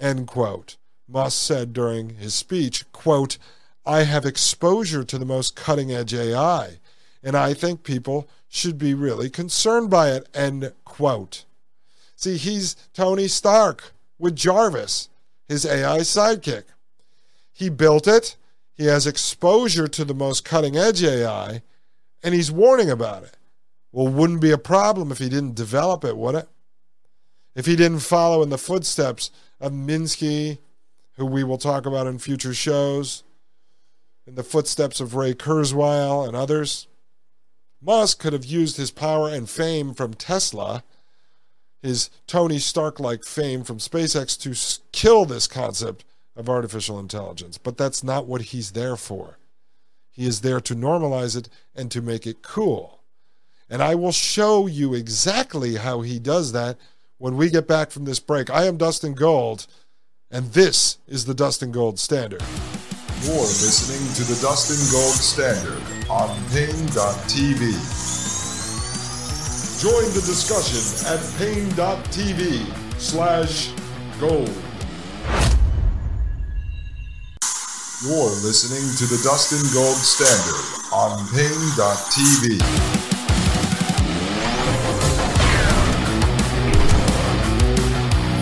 End 0.03 0.27
quote. 0.27 0.77
Musk 1.09 1.41
said 1.41 1.73
during 1.73 2.17
his 2.17 2.35
speech, 2.35 2.91
quote, 2.91 3.39
I 3.87 4.03
have 4.03 4.27
exposure 4.27 5.05
to 5.05 5.17
the 5.17 5.25
most 5.25 5.55
cutting 5.55 5.93
edge 5.93 6.13
AI, 6.13 6.81
and 7.23 7.37
I 7.37 7.55
think 7.55 7.85
people 7.85 8.29
should 8.49 8.79
be 8.79 8.95
really 8.95 9.31
concerned 9.31 9.91
by 9.91 10.11
it, 10.11 10.29
end 10.35 10.73
quote. 10.85 11.45
See, 12.17 12.37
he's 12.37 12.75
Tony 12.93 13.29
Stark 13.29 13.93
with 14.19 14.35
Jarvis, 14.35 15.09
his 15.49 15.65
AI 15.65 15.99
sidekick. 15.99 16.65
He 17.53 17.69
built 17.69 18.09
it, 18.09 18.37
he 18.75 18.87
has 18.87 19.07
exposure 19.07 19.87
to 19.87 20.05
the 20.05 20.15
most 20.15 20.45
cutting 20.45 20.77
edge 20.77 21.05
AI, 21.05 21.63
and 22.25 22.35
he's 22.35 22.51
warning 22.51 22.91
about 22.91 23.23
it. 23.23 23.37
Well, 23.93 24.09
wouldn't 24.09 24.41
be 24.41 24.51
a 24.51 24.59
problem 24.59 25.13
if 25.13 25.19
he 25.19 25.29
didn't 25.29 25.55
develop 25.55 26.05
it, 26.05 26.17
would 26.17 26.35
it? 26.35 26.49
If 27.55 27.67
he 27.67 27.77
didn't 27.77 28.01
follow 28.01 28.43
in 28.43 28.49
the 28.49 28.59
footsteps 28.59 29.31
of 29.61 29.73
Minsky, 29.73 30.59
who 31.17 31.27
we 31.27 31.45
will 31.45 31.59
talk 31.59 31.87
about 31.87 32.07
in 32.07 32.19
future 32.19 32.55
shows, 32.55 33.23
in 34.27 34.35
the 34.35 34.43
footsteps 34.43 35.01
of 35.01 35.15
Ray 35.15 35.35
Kurzweil 35.35 36.27
and 36.27 36.37
others. 36.37 36.87
Musk 37.81 38.21
could 38.21 38.33
have 38.33 38.45
used 38.45 38.77
his 38.77 38.91
power 38.91 39.29
and 39.29 39.51
fame 39.51 39.95
from 39.95 40.15
Tesla, 40.15 40.85
his 41.83 42.11
Tony 42.27 42.59
Stark 42.59 43.01
like 43.01 43.25
fame 43.25 43.65
from 43.65 43.79
SpaceX, 43.79 44.39
to 44.41 44.91
kill 44.93 45.25
this 45.25 45.49
concept 45.49 46.05
of 46.37 46.49
artificial 46.49 47.01
intelligence. 47.01 47.59
But 47.59 47.77
that's 47.77 48.05
not 48.05 48.27
what 48.27 48.43
he's 48.43 48.73
there 48.73 48.97
for. 48.97 49.39
He 50.11 50.27
is 50.27 50.43
there 50.43 50.61
to 50.61 50.77
normalize 50.77 51.37
it 51.37 51.49
and 51.75 51.91
to 51.91 52.01
make 52.01 52.27
it 52.27 52.43
cool. 52.43 53.01
And 53.69 53.83
I 53.83 53.95
will 53.95 54.13
show 54.13 54.67
you 54.67 54.95
exactly 54.95 55.77
how 55.77 56.03
he 56.03 56.19
does 56.19 56.53
that 56.53 56.79
when 57.23 57.37
we 57.37 57.49
get 57.49 57.69
back 57.69 57.93
from 57.93 58.05
this 58.05 58.19
break. 58.19 58.51
I 58.51 58.65
am 58.65 58.77
Dustin 58.77 59.15
Gold, 59.15 59.69
and 60.33 60.47
this 60.55 60.99
is 61.07 61.25
the 61.25 61.35
Dustin 61.35 61.71
Gold 61.71 62.01
Standard. 62.01 62.43
You're 63.23 63.37
listening 63.37 64.03
to 64.15 64.25
the 64.25 64.41
Dustin 64.43 64.83
Gold 64.91 65.15
Standard 65.15 65.81
on 66.11 66.35
Paine.tv. 66.51 67.61
Join 69.81 70.05
the 70.15 70.23
discussion 70.27 70.83
at 71.15 71.21
Paine.tv 71.39 72.99
slash 72.99 73.71
gold. 74.19 74.51
You're 78.03 78.35
listening 78.43 78.83
to 78.99 79.07
the 79.07 79.21
Dustin 79.23 79.63
Gold 79.73 79.95
Standard 79.95 80.59
on 80.93 81.29
Paine.tv. 81.29 83.12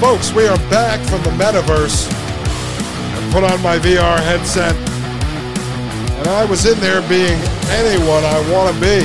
Folks, 0.00 0.32
we 0.32 0.46
are 0.46 0.56
back 0.70 0.98
from 1.10 1.22
the 1.24 1.44
metaverse. 1.44 2.08
I 2.10 3.30
put 3.34 3.44
on 3.44 3.60
my 3.60 3.78
VR 3.78 4.18
headset, 4.18 4.74
and 4.74 6.26
I 6.26 6.46
was 6.46 6.64
in 6.64 6.80
there 6.80 7.02
being 7.02 7.38
anyone 7.68 8.24
I 8.24 8.50
want 8.50 8.74
to 8.74 8.80
be. 8.80 9.04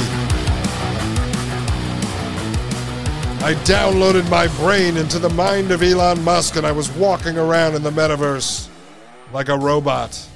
I 3.44 3.56
downloaded 3.66 4.30
my 4.30 4.48
brain 4.56 4.96
into 4.96 5.20
the 5.20 5.30
mind 5.32 5.72
of 5.72 5.84
Elon 5.84 6.24
Musk, 6.24 6.56
and 6.56 6.66
I 6.66 6.72
was 6.72 6.90
walking 6.92 7.38
around 7.38 7.76
in 7.76 7.84
the 7.84 7.92
metaverse 7.92 8.70
like 9.34 9.50
a 9.50 9.58
robot 9.58 10.30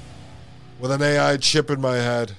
with 0.78 0.90
an 0.90 1.00
AI 1.00 1.38
chip 1.38 1.70
in 1.70 1.80
my 1.80 1.96
head. 1.96 2.32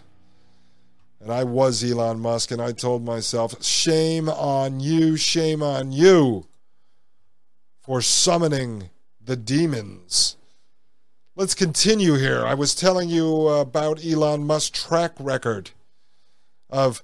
And 1.19 1.31
I 1.31 1.43
was 1.43 1.83
Elon 1.83 2.19
Musk, 2.19 2.51
and 2.51 2.61
I 2.61 2.71
told 2.71 3.03
myself, 3.03 3.63
shame 3.63 4.29
on 4.29 4.79
you, 4.79 5.17
shame 5.17 5.63
on 5.63 5.91
you 5.91 6.45
for 7.81 8.01
summoning 8.01 8.89
the 9.19 9.35
demons. 9.35 10.37
Let's 11.35 11.55
continue 11.55 12.15
here. 12.15 12.45
I 12.45 12.53
was 12.53 12.75
telling 12.75 13.09
you 13.09 13.47
about 13.47 14.05
Elon 14.05 14.45
Musk's 14.45 14.83
track 14.83 15.13
record 15.19 15.71
of 16.69 17.01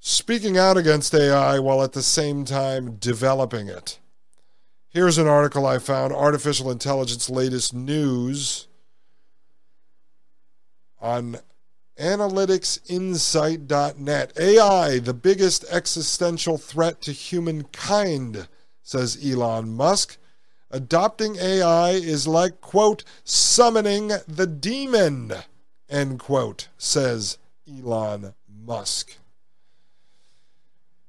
speaking 0.00 0.58
out 0.58 0.76
against 0.76 1.14
AI 1.14 1.58
while 1.58 1.82
at 1.82 1.92
the 1.92 2.02
same 2.02 2.44
time 2.44 2.96
developing 2.96 3.68
it. 3.68 3.98
Here's 4.88 5.18
an 5.18 5.26
article 5.26 5.66
I 5.66 5.78
found 5.78 6.12
Artificial 6.12 6.70
Intelligence 6.70 7.28
Latest 7.28 7.74
News 7.74 8.68
on 11.00 11.38
analyticsinsight.net. 11.98 14.32
AI, 14.38 14.98
the 14.98 15.14
biggest 15.14 15.64
existential 15.70 16.58
threat 16.58 17.00
to 17.02 17.12
humankind, 17.12 18.48
says 18.86 19.18
Elon 19.20 19.74
Musk. 19.74 20.16
Adopting 20.70 21.36
AI 21.36 21.90
is 21.90 22.28
like, 22.28 22.60
quote, 22.60 23.02
summoning 23.24 24.12
the 24.28 24.46
demon, 24.46 25.32
end 25.90 26.20
quote, 26.20 26.68
says 26.78 27.36
Elon 27.68 28.34
Musk. 28.48 29.16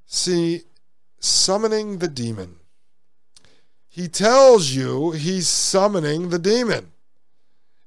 See, 0.06 0.62
summoning 1.20 1.98
the 1.98 2.08
demon. 2.08 2.56
He 3.88 4.08
tells 4.08 4.70
you 4.70 5.12
he's 5.12 5.46
summoning 5.46 6.30
the 6.30 6.40
demon. 6.40 6.90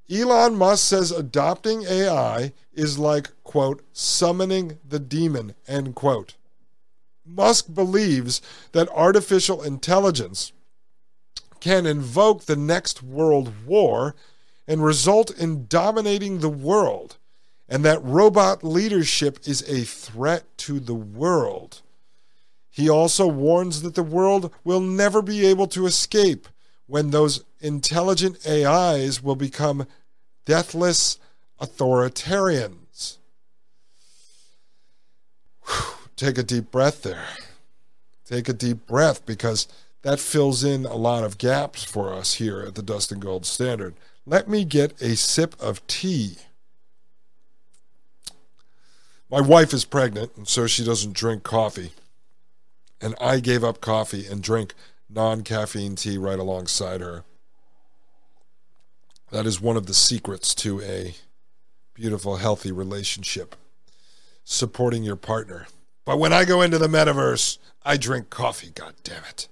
Elon 0.09 0.55
Musk 0.55 0.87
says 0.87 1.11
adopting 1.11 1.83
AI 1.83 2.53
is 2.73 2.97
like, 2.97 3.31
quote, 3.43 3.83
summoning 3.91 4.79
the 4.87 4.99
demon, 4.99 5.53
end 5.67 5.95
quote. 5.95 6.35
Musk 7.25 7.73
believes 7.73 8.41
that 8.71 8.89
artificial 8.89 9.61
intelligence 9.61 10.51
can 11.59 11.85
invoke 11.85 12.45
the 12.45 12.55
next 12.55 13.03
world 13.03 13.65
war 13.65 14.15
and 14.67 14.83
result 14.83 15.29
in 15.37 15.67
dominating 15.67 16.39
the 16.39 16.49
world, 16.49 17.17
and 17.69 17.85
that 17.85 18.03
robot 18.03 18.63
leadership 18.63 19.39
is 19.45 19.61
a 19.69 19.83
threat 19.83 20.43
to 20.57 20.79
the 20.79 20.95
world. 20.95 21.81
He 22.69 22.89
also 22.89 23.27
warns 23.27 23.81
that 23.81 23.95
the 23.95 24.03
world 24.03 24.51
will 24.63 24.79
never 24.79 25.21
be 25.21 25.45
able 25.45 25.67
to 25.67 25.85
escape 25.85 26.47
when 26.87 27.11
those 27.11 27.43
intelligent 27.59 28.45
AIs 28.47 29.21
will 29.21 29.35
become 29.35 29.87
deathless 30.45 31.19
authoritarians. 31.59 33.17
Whew, 35.65 36.00
take 36.21 36.37
a 36.37 36.43
deep 36.43 36.69
breath 36.69 37.01
there. 37.01 37.25
Take 38.25 38.47
a 38.47 38.53
deep 38.53 38.85
breath 38.85 39.25
because 39.25 39.67
that 40.03 40.19
fills 40.19 40.63
in 40.63 40.85
a 40.85 40.95
lot 40.95 41.23
of 41.23 41.39
gaps 41.39 41.83
for 41.83 42.13
us 42.13 42.35
here 42.35 42.61
at 42.61 42.75
the 42.75 42.83
Dustin 42.83 43.19
Gold 43.19 43.45
Standard. 43.45 43.95
Let 44.25 44.47
me 44.47 44.63
get 44.63 45.01
a 45.01 45.15
sip 45.15 45.59
of 45.59 45.85
tea. 45.87 46.37
My 49.31 49.41
wife 49.41 49.73
is 49.73 49.83
pregnant, 49.83 50.33
and 50.37 50.47
so 50.47 50.67
she 50.67 50.85
doesn't 50.85 51.13
drink 51.13 51.41
coffee. 51.41 51.91
And 53.01 53.15
I 53.19 53.39
gave 53.39 53.63
up 53.63 53.81
coffee 53.81 54.27
and 54.27 54.43
drink 54.43 54.75
non 55.09 55.41
caffeine 55.41 55.95
tea 55.95 56.19
right 56.19 56.37
alongside 56.37 57.01
her. 57.01 57.23
That 59.31 59.47
is 59.47 59.59
one 59.59 59.77
of 59.77 59.87
the 59.87 59.95
secrets 59.95 60.53
to 60.55 60.81
a 60.81 61.15
beautiful, 61.95 62.35
healthy 62.35 62.71
relationship. 62.71 63.55
Supporting 64.43 65.03
your 65.03 65.15
partner. 65.15 65.65
But 66.05 66.19
when 66.19 66.33
I 66.33 66.45
go 66.45 66.61
into 66.61 66.77
the 66.77 66.87
metaverse, 66.87 67.57
I 67.83 67.97
drink 67.97 68.29
coffee, 68.29 68.71
god 68.73 68.95
damn 69.03 69.23
it. 69.25 69.47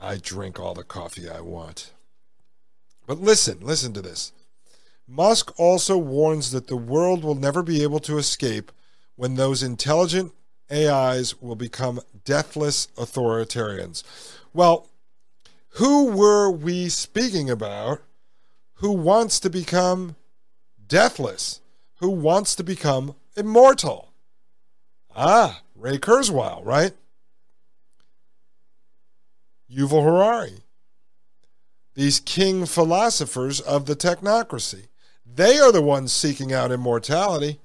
I 0.00 0.16
drink 0.16 0.58
all 0.58 0.74
the 0.74 0.84
coffee 0.84 1.28
I 1.28 1.40
want. 1.40 1.92
But 3.06 3.20
listen, 3.20 3.58
listen 3.60 3.92
to 3.94 4.02
this. 4.02 4.32
Musk 5.06 5.52
also 5.58 5.98
warns 5.98 6.52
that 6.52 6.68
the 6.68 6.76
world 6.76 7.24
will 7.24 7.34
never 7.34 7.62
be 7.62 7.82
able 7.82 7.98
to 8.00 8.16
escape 8.16 8.70
when 9.16 9.34
those 9.34 9.62
intelligent 9.62 10.32
AIs 10.72 11.42
will 11.42 11.56
become 11.56 12.00
deathless 12.24 12.86
authoritarians. 12.96 14.04
Well, 14.54 14.88
who 15.74 16.12
were 16.12 16.50
we 16.50 16.88
speaking 16.88 17.50
about 17.50 18.00
who 18.74 18.92
wants 18.92 19.40
to 19.40 19.50
become 19.50 20.16
deathless, 20.86 21.60
who 21.96 22.10
wants 22.10 22.54
to 22.54 22.64
become 22.64 23.14
immortal? 23.36 24.09
Ah, 25.14 25.62
Ray 25.74 25.98
Kurzweil, 25.98 26.64
right? 26.64 26.92
Yuval 29.70 30.04
Harari, 30.04 30.62
these 31.94 32.20
king 32.20 32.66
philosophers 32.66 33.60
of 33.60 33.86
the 33.86 33.94
technocracy. 33.94 34.88
They 35.24 35.58
are 35.58 35.70
the 35.70 35.82
ones 35.82 36.12
seeking 36.12 36.52
out 36.52 36.72
immortality. 36.72 37.60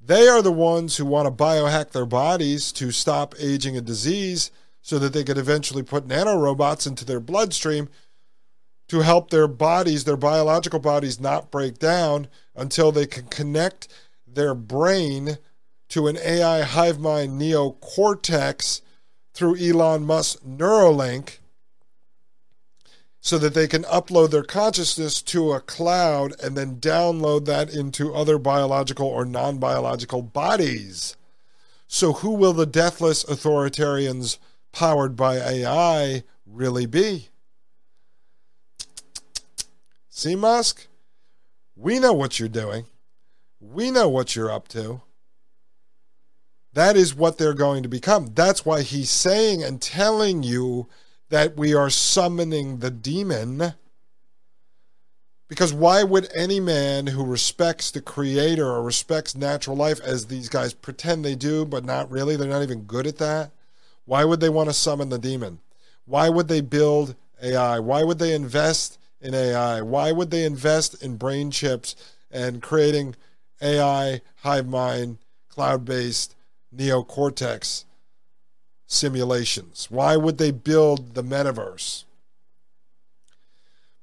They 0.00 0.28
are 0.28 0.42
the 0.42 0.52
ones 0.52 0.96
who 0.96 1.06
want 1.06 1.26
to 1.26 1.44
biohack 1.44 1.90
their 1.90 2.06
bodies 2.06 2.70
to 2.72 2.90
stop 2.90 3.34
aging 3.38 3.76
and 3.76 3.86
disease 3.86 4.50
so 4.82 4.98
that 4.98 5.12
they 5.12 5.24
could 5.24 5.38
eventually 5.38 5.82
put 5.82 6.06
nanorobots 6.06 6.86
into 6.86 7.04
their 7.04 7.20
bloodstream 7.20 7.88
to 8.88 9.00
help 9.00 9.30
their 9.30 9.48
bodies, 9.48 10.04
their 10.04 10.16
biological 10.16 10.80
bodies, 10.80 11.20
not 11.20 11.50
break 11.50 11.78
down 11.78 12.28
until 12.54 12.90
they 12.90 13.06
can 13.06 13.26
connect 13.26 13.88
their 14.26 14.54
brain 14.54 15.38
to 15.88 16.06
an 16.06 16.18
AI 16.18 16.62
hive 16.62 16.98
mind 16.98 17.40
neocortex 17.40 18.82
through 19.34 19.56
Elon 19.56 20.04
Musk's 20.04 20.42
Neuralink 20.44 21.38
so 23.20 23.38
that 23.38 23.54
they 23.54 23.66
can 23.66 23.82
upload 23.84 24.30
their 24.30 24.42
consciousness 24.42 25.20
to 25.22 25.52
a 25.52 25.60
cloud 25.60 26.32
and 26.42 26.56
then 26.56 26.76
download 26.76 27.44
that 27.46 27.72
into 27.72 28.14
other 28.14 28.38
biological 28.38 29.06
or 29.06 29.24
non 29.24 29.58
biological 29.58 30.22
bodies. 30.22 31.16
So, 31.86 32.14
who 32.14 32.30
will 32.30 32.52
the 32.52 32.66
deathless 32.66 33.24
authoritarians 33.24 34.38
powered 34.72 35.16
by 35.16 35.36
AI 35.36 36.22
really 36.46 36.86
be? 36.86 37.28
See, 40.08 40.34
Musk? 40.34 40.86
We 41.76 41.98
know 41.98 42.12
what 42.12 42.40
you're 42.40 42.48
doing. 42.48 42.86
We 43.60 43.90
know 43.90 44.08
what 44.08 44.34
you're 44.34 44.50
up 44.50 44.68
to. 44.68 45.02
That 46.78 46.96
is 46.96 47.12
what 47.12 47.38
they're 47.38 47.54
going 47.54 47.82
to 47.82 47.88
become. 47.88 48.26
That's 48.36 48.64
why 48.64 48.82
he's 48.82 49.10
saying 49.10 49.64
and 49.64 49.82
telling 49.82 50.44
you 50.44 50.86
that 51.28 51.56
we 51.56 51.74
are 51.74 51.90
summoning 51.90 52.78
the 52.78 52.90
demon. 52.92 53.74
Because 55.48 55.74
why 55.74 56.04
would 56.04 56.30
any 56.36 56.60
man 56.60 57.08
who 57.08 57.24
respects 57.24 57.90
the 57.90 58.00
creator 58.00 58.64
or 58.64 58.84
respects 58.84 59.34
natural 59.34 59.74
life, 59.74 59.98
as 60.02 60.26
these 60.26 60.48
guys 60.48 60.72
pretend 60.72 61.24
they 61.24 61.34
do, 61.34 61.64
but 61.64 61.84
not 61.84 62.12
really, 62.12 62.36
they're 62.36 62.46
not 62.46 62.62
even 62.62 62.84
good 62.84 63.08
at 63.08 63.18
that, 63.18 63.50
why 64.04 64.24
would 64.24 64.38
they 64.38 64.48
want 64.48 64.68
to 64.68 64.72
summon 64.72 65.08
the 65.08 65.18
demon? 65.18 65.58
Why 66.04 66.28
would 66.28 66.46
they 66.46 66.60
build 66.60 67.16
AI? 67.42 67.80
Why 67.80 68.04
would 68.04 68.20
they 68.20 68.32
invest 68.32 69.00
in 69.20 69.34
AI? 69.34 69.82
Why 69.82 70.12
would 70.12 70.30
they 70.30 70.44
invest 70.44 71.02
in 71.02 71.16
brain 71.16 71.50
chips 71.50 71.96
and 72.30 72.62
creating 72.62 73.16
AI, 73.60 74.20
hive 74.42 74.68
mind, 74.68 75.18
cloud 75.48 75.84
based 75.84 76.36
neocortex 76.74 77.84
simulations? 78.86 79.88
Why 79.90 80.16
would 80.16 80.38
they 80.38 80.50
build 80.50 81.14
the 81.14 81.22
metaverse? 81.22 82.04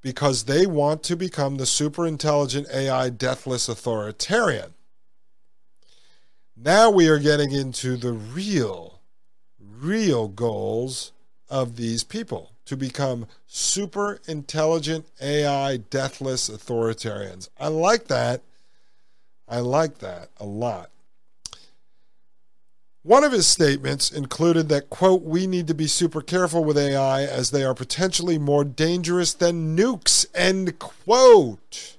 Because 0.01 0.43
they 0.43 0.65
want 0.65 1.01
to 1.03 1.15
become 1.15 1.57
the 1.57 1.65
super 1.65 2.05
intelligent 2.05 2.67
AI 2.71 3.09
deathless 3.09 3.67
authoritarian. 3.67 4.73
Now 6.55 6.89
we 6.89 7.09
are 7.09 7.19
getting 7.19 7.51
into 7.51 7.97
the 7.97 8.13
real, 8.13 9.01
real 9.59 10.27
goals 10.27 11.11
of 11.49 11.75
these 11.75 12.03
people 12.03 12.51
to 12.65 12.77
become 12.77 13.27
super 13.45 14.19
intelligent 14.27 15.05
AI 15.21 15.77
deathless 15.77 16.49
authoritarians. 16.49 17.49
I 17.59 17.67
like 17.67 18.05
that. 18.07 18.41
I 19.47 19.59
like 19.59 19.99
that 19.99 20.29
a 20.37 20.45
lot. 20.45 20.89
One 23.05 23.23
of 23.23 23.33
his 23.33 23.45
statements 23.45 24.09
included 24.09 24.67
that, 24.69 24.89
quote, 24.89 25.21
we 25.21 25.45
need 25.45 25.67
to 25.67 25.75
be 25.75 25.85
super 25.85 26.21
careful 26.21 26.63
with 26.63 26.75
AI 26.75 27.21
as 27.21 27.51
they 27.51 27.63
are 27.63 27.75
potentially 27.75 28.39
more 28.39 28.63
dangerous 28.63 29.31
than 29.31 29.77
nukes, 29.77 30.25
end 30.33 30.79
quote. 30.79 31.97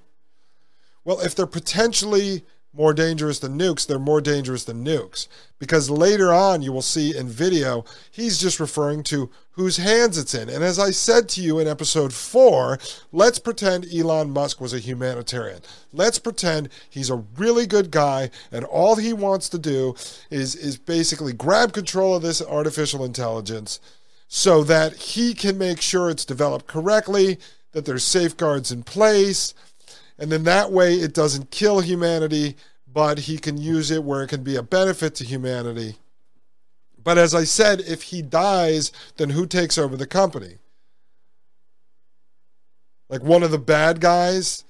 Well, 1.05 1.21
if 1.21 1.33
they're 1.33 1.47
potentially 1.47 2.43
more 2.77 2.93
dangerous 2.93 3.39
than 3.39 3.57
nukes, 3.57 3.85
they're 3.85 3.99
more 3.99 4.21
dangerous 4.21 4.63
than 4.63 4.85
nukes. 4.85 5.27
Because 5.59 5.89
later 5.89 6.31
on, 6.31 6.61
you 6.61 6.71
will 6.71 6.83
see 6.83 7.17
in 7.17 7.27
video, 7.27 7.83
he's 8.11 8.39
just 8.39 8.59
referring 8.59 9.01
to 9.03 9.31
whose 9.51 9.77
hands 9.77 10.19
it's 10.19 10.35
in. 10.35 10.49
And 10.49 10.63
as 10.63 10.77
I 10.77 10.91
said 10.91 11.27
to 11.29 11.41
you 11.41 11.57
in 11.57 11.67
episode 11.67 12.13
four, 12.13 12.77
let's 13.11 13.39
pretend 13.39 13.91
Elon 13.91 14.29
Musk 14.29 14.61
was 14.61 14.73
a 14.73 14.79
humanitarian. 14.79 15.61
Let's 15.91 16.19
pretend 16.19 16.69
he's 16.87 17.09
a 17.09 17.23
really 17.37 17.65
good 17.65 17.89
guy, 17.89 18.29
and 18.51 18.63
all 18.65 18.95
he 18.95 19.13
wants 19.13 19.49
to 19.49 19.57
do 19.57 19.95
is, 20.29 20.55
is 20.55 20.77
basically 20.77 21.33
grab 21.33 21.73
control 21.73 22.15
of 22.15 22.21
this 22.21 22.41
artificial 22.41 23.03
intelligence 23.03 23.79
so 24.27 24.63
that 24.63 24.93
he 24.93 25.33
can 25.33 25.57
make 25.57 25.81
sure 25.81 26.09
it's 26.09 26.25
developed 26.25 26.67
correctly, 26.67 27.39
that 27.71 27.85
there's 27.85 28.03
safeguards 28.03 28.71
in 28.71 28.83
place, 28.83 29.55
and 30.19 30.31
then 30.31 30.43
that 30.43 30.71
way 30.71 30.95
it 30.95 31.13
doesn't 31.13 31.51
kill 31.51 31.79
humanity, 31.79 32.55
but 32.91 33.19
he 33.19 33.37
can 33.37 33.57
use 33.57 33.91
it 33.91 34.03
where 34.03 34.23
it 34.23 34.29
can 34.29 34.43
be 34.43 34.55
a 34.55 34.63
benefit 34.63 35.15
to 35.15 35.23
humanity. 35.23 35.95
But 37.03 37.17
as 37.17 37.35
I 37.35 37.43
said, 37.43 37.81
if 37.81 38.03
he 38.03 38.21
dies, 38.21 38.91
then 39.17 39.29
who 39.29 39.45
takes 39.45 39.77
over 39.77 39.95
the 39.95 40.07
company? 40.07 40.57
Like 43.09 43.23
one 43.23 43.43
of 43.43 43.51
the 43.51 43.59
bad 43.59 44.01
guys 44.01 44.65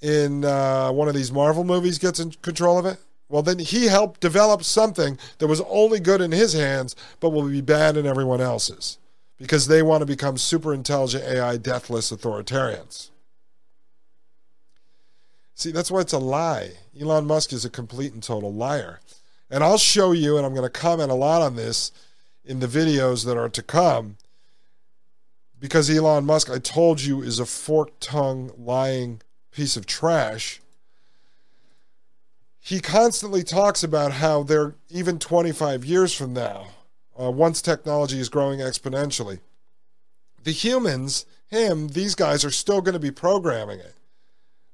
in 0.00 0.44
uh, 0.44 0.90
one 0.92 1.08
of 1.08 1.14
these 1.14 1.32
Marvel 1.32 1.64
movies 1.64 1.98
gets 1.98 2.20
in 2.20 2.30
control 2.42 2.78
of 2.78 2.86
it? 2.86 2.98
Well, 3.28 3.42
then 3.42 3.58
he 3.58 3.86
helped 3.86 4.20
develop 4.20 4.62
something 4.62 5.18
that 5.38 5.48
was 5.48 5.60
only 5.62 5.98
good 5.98 6.20
in 6.20 6.30
his 6.30 6.52
hands, 6.52 6.94
but 7.18 7.30
will 7.30 7.48
be 7.48 7.60
bad 7.60 7.96
in 7.96 8.06
everyone 8.06 8.40
else's 8.40 8.98
because 9.36 9.66
they 9.66 9.82
want 9.82 10.00
to 10.00 10.06
become 10.06 10.38
super 10.38 10.72
intelligent 10.72 11.24
AI 11.24 11.56
deathless 11.56 12.12
authoritarians. 12.12 13.10
See, 15.56 15.72
that's 15.72 15.90
why 15.90 16.02
it's 16.02 16.12
a 16.12 16.18
lie. 16.18 16.72
Elon 17.00 17.26
Musk 17.26 17.50
is 17.50 17.64
a 17.64 17.70
complete 17.70 18.12
and 18.12 18.22
total 18.22 18.52
liar. 18.52 19.00
And 19.50 19.64
I'll 19.64 19.78
show 19.78 20.12
you, 20.12 20.36
and 20.36 20.44
I'm 20.44 20.52
going 20.52 20.70
to 20.70 20.70
comment 20.70 21.10
a 21.10 21.14
lot 21.14 21.40
on 21.40 21.56
this 21.56 21.92
in 22.44 22.60
the 22.60 22.66
videos 22.66 23.24
that 23.24 23.38
are 23.38 23.48
to 23.48 23.62
come, 23.62 24.18
because 25.58 25.88
Elon 25.88 26.26
Musk, 26.26 26.50
I 26.50 26.58
told 26.58 27.00
you, 27.00 27.22
is 27.22 27.38
a 27.38 27.46
forked 27.46 28.02
tongue, 28.02 28.52
lying 28.58 29.22
piece 29.50 29.78
of 29.78 29.86
trash. 29.86 30.60
He 32.60 32.78
constantly 32.78 33.42
talks 33.42 33.82
about 33.82 34.12
how 34.12 34.42
they're 34.42 34.74
even 34.90 35.18
25 35.18 35.86
years 35.86 36.12
from 36.12 36.34
now, 36.34 36.66
uh, 37.18 37.30
once 37.30 37.62
technology 37.62 38.20
is 38.20 38.28
growing 38.28 38.60
exponentially, 38.60 39.40
the 40.44 40.52
humans, 40.52 41.24
him, 41.46 41.88
these 41.88 42.14
guys 42.14 42.44
are 42.44 42.50
still 42.50 42.82
going 42.82 42.92
to 42.92 42.98
be 42.98 43.10
programming 43.10 43.78
it. 43.78 43.94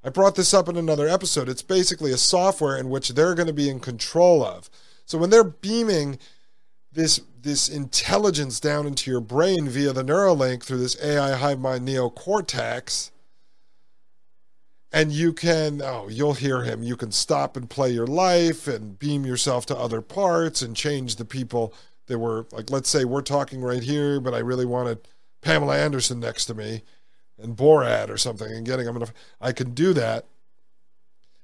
I 0.04 0.08
brought 0.08 0.34
this 0.34 0.52
up 0.52 0.68
in 0.68 0.76
another 0.76 1.08
episode. 1.08 1.48
It's 1.48 1.62
basically 1.62 2.12
a 2.12 2.16
software 2.16 2.76
in 2.76 2.90
which 2.90 3.10
they're 3.10 3.34
going 3.34 3.46
to 3.46 3.52
be 3.52 3.70
in 3.70 3.78
control 3.78 4.44
of. 4.44 4.68
So 5.04 5.16
when 5.16 5.30
they're 5.30 5.44
beaming 5.44 6.18
this 6.92 7.20
this 7.40 7.68
intelligence 7.68 8.60
down 8.60 8.86
into 8.86 9.10
your 9.10 9.20
brain 9.20 9.68
via 9.68 9.92
the 9.92 10.04
Neuralink 10.04 10.62
through 10.62 10.78
this 10.78 11.02
AI 11.02 11.36
hive 11.36 11.58
mind 11.58 11.86
neocortex, 11.86 13.10
and 14.92 15.12
you 15.12 15.32
can 15.32 15.80
oh 15.82 16.08
you'll 16.08 16.34
hear 16.34 16.62
him. 16.62 16.82
You 16.82 16.96
can 16.96 17.12
stop 17.12 17.56
and 17.56 17.70
play 17.70 17.90
your 17.90 18.06
life 18.06 18.66
and 18.66 18.98
beam 18.98 19.24
yourself 19.24 19.66
to 19.66 19.76
other 19.76 20.00
parts 20.00 20.62
and 20.62 20.76
change 20.76 21.16
the 21.16 21.24
people 21.24 21.72
that 22.06 22.18
were 22.18 22.46
like. 22.52 22.70
Let's 22.70 22.88
say 22.88 23.04
we're 23.04 23.22
talking 23.22 23.62
right 23.62 23.82
here, 23.82 24.20
but 24.20 24.34
I 24.34 24.38
really 24.38 24.66
wanted 24.66 25.06
Pamela 25.42 25.78
Anderson 25.78 26.20
next 26.20 26.46
to 26.46 26.54
me 26.54 26.82
and 27.42 27.56
Borat 27.56 28.08
or 28.08 28.16
something 28.16 28.50
and 28.50 28.66
getting 28.66 28.86
them. 28.86 28.96
Enough. 28.96 29.12
I 29.40 29.52
can 29.52 29.74
do 29.74 29.92
that. 29.94 30.26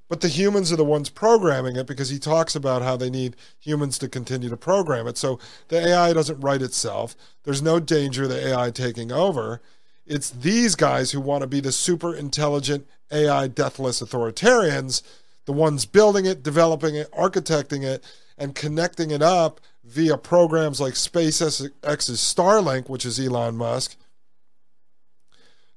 But 0.09 0.23
the 0.23 0.29
humans 0.29 0.73
are 0.73 0.77
the 0.77 0.85
ones 0.85 1.11
programming 1.11 1.77
it 1.77 1.87
because 1.87 2.09
he 2.09 2.19
talks 2.19 2.57
about 2.57 2.81
how 2.81 2.97
they 2.97 3.11
need 3.11 3.37
humans 3.61 3.99
to 3.99 4.09
continue 4.09 4.49
to 4.49 4.57
program 4.57 5.07
it. 5.07 5.19
So 5.19 5.39
the 5.69 5.87
AI 5.87 6.15
doesn't 6.15 6.41
write 6.41 6.63
itself. 6.63 7.15
There's 7.45 7.61
no 7.61 7.79
danger 7.79 8.23
of 8.23 8.31
the 8.31 8.49
AI 8.49 8.71
taking 8.71 9.13
over. 9.13 9.61
It's 10.07 10.31
these 10.31 10.75
guys 10.75 11.11
who 11.11 11.21
want 11.21 11.43
to 11.43 11.47
be 11.47 11.61
the 11.61 11.73
super 11.73 12.15
intelligent 12.15 12.87
AI 13.13 13.49
deathless 13.49 14.01
authoritarians, 14.01 15.03
the 15.45 15.53
ones 15.53 15.85
building 15.85 16.25
it, 16.25 16.43
developing 16.43 16.95
it, 16.95 17.13
architecting 17.13 17.85
it, 17.85 18.03
and 18.39 18.55
connecting 18.55 19.11
it 19.11 19.21
up 19.21 19.61
via 19.85 20.17
programs 20.17 20.81
like 20.81 20.95
SpaceX's 20.95 21.71
Starlink, 21.83 22.89
which 22.89 23.05
is 23.05 23.21
Elon 23.21 23.57
Musk 23.57 23.97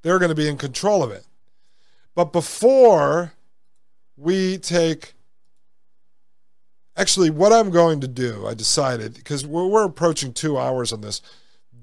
they're 0.01 0.19
going 0.19 0.29
to 0.29 0.35
be 0.35 0.47
in 0.47 0.57
control 0.57 1.03
of 1.03 1.11
it. 1.11 1.25
But 2.15 2.33
before 2.33 3.33
we 4.17 4.57
take 4.57 5.13
actually 6.95 7.29
what 7.29 7.53
i'm 7.53 7.71
going 7.71 8.01
to 8.01 8.07
do 8.07 8.45
i 8.45 8.53
decided 8.53 9.13
because 9.15 9.45
we're, 9.45 9.65
we're, 9.65 9.85
approaching 9.85 10.33
two 10.33 10.57
hours 10.57 10.91
on 10.91 11.01
this 11.01 11.21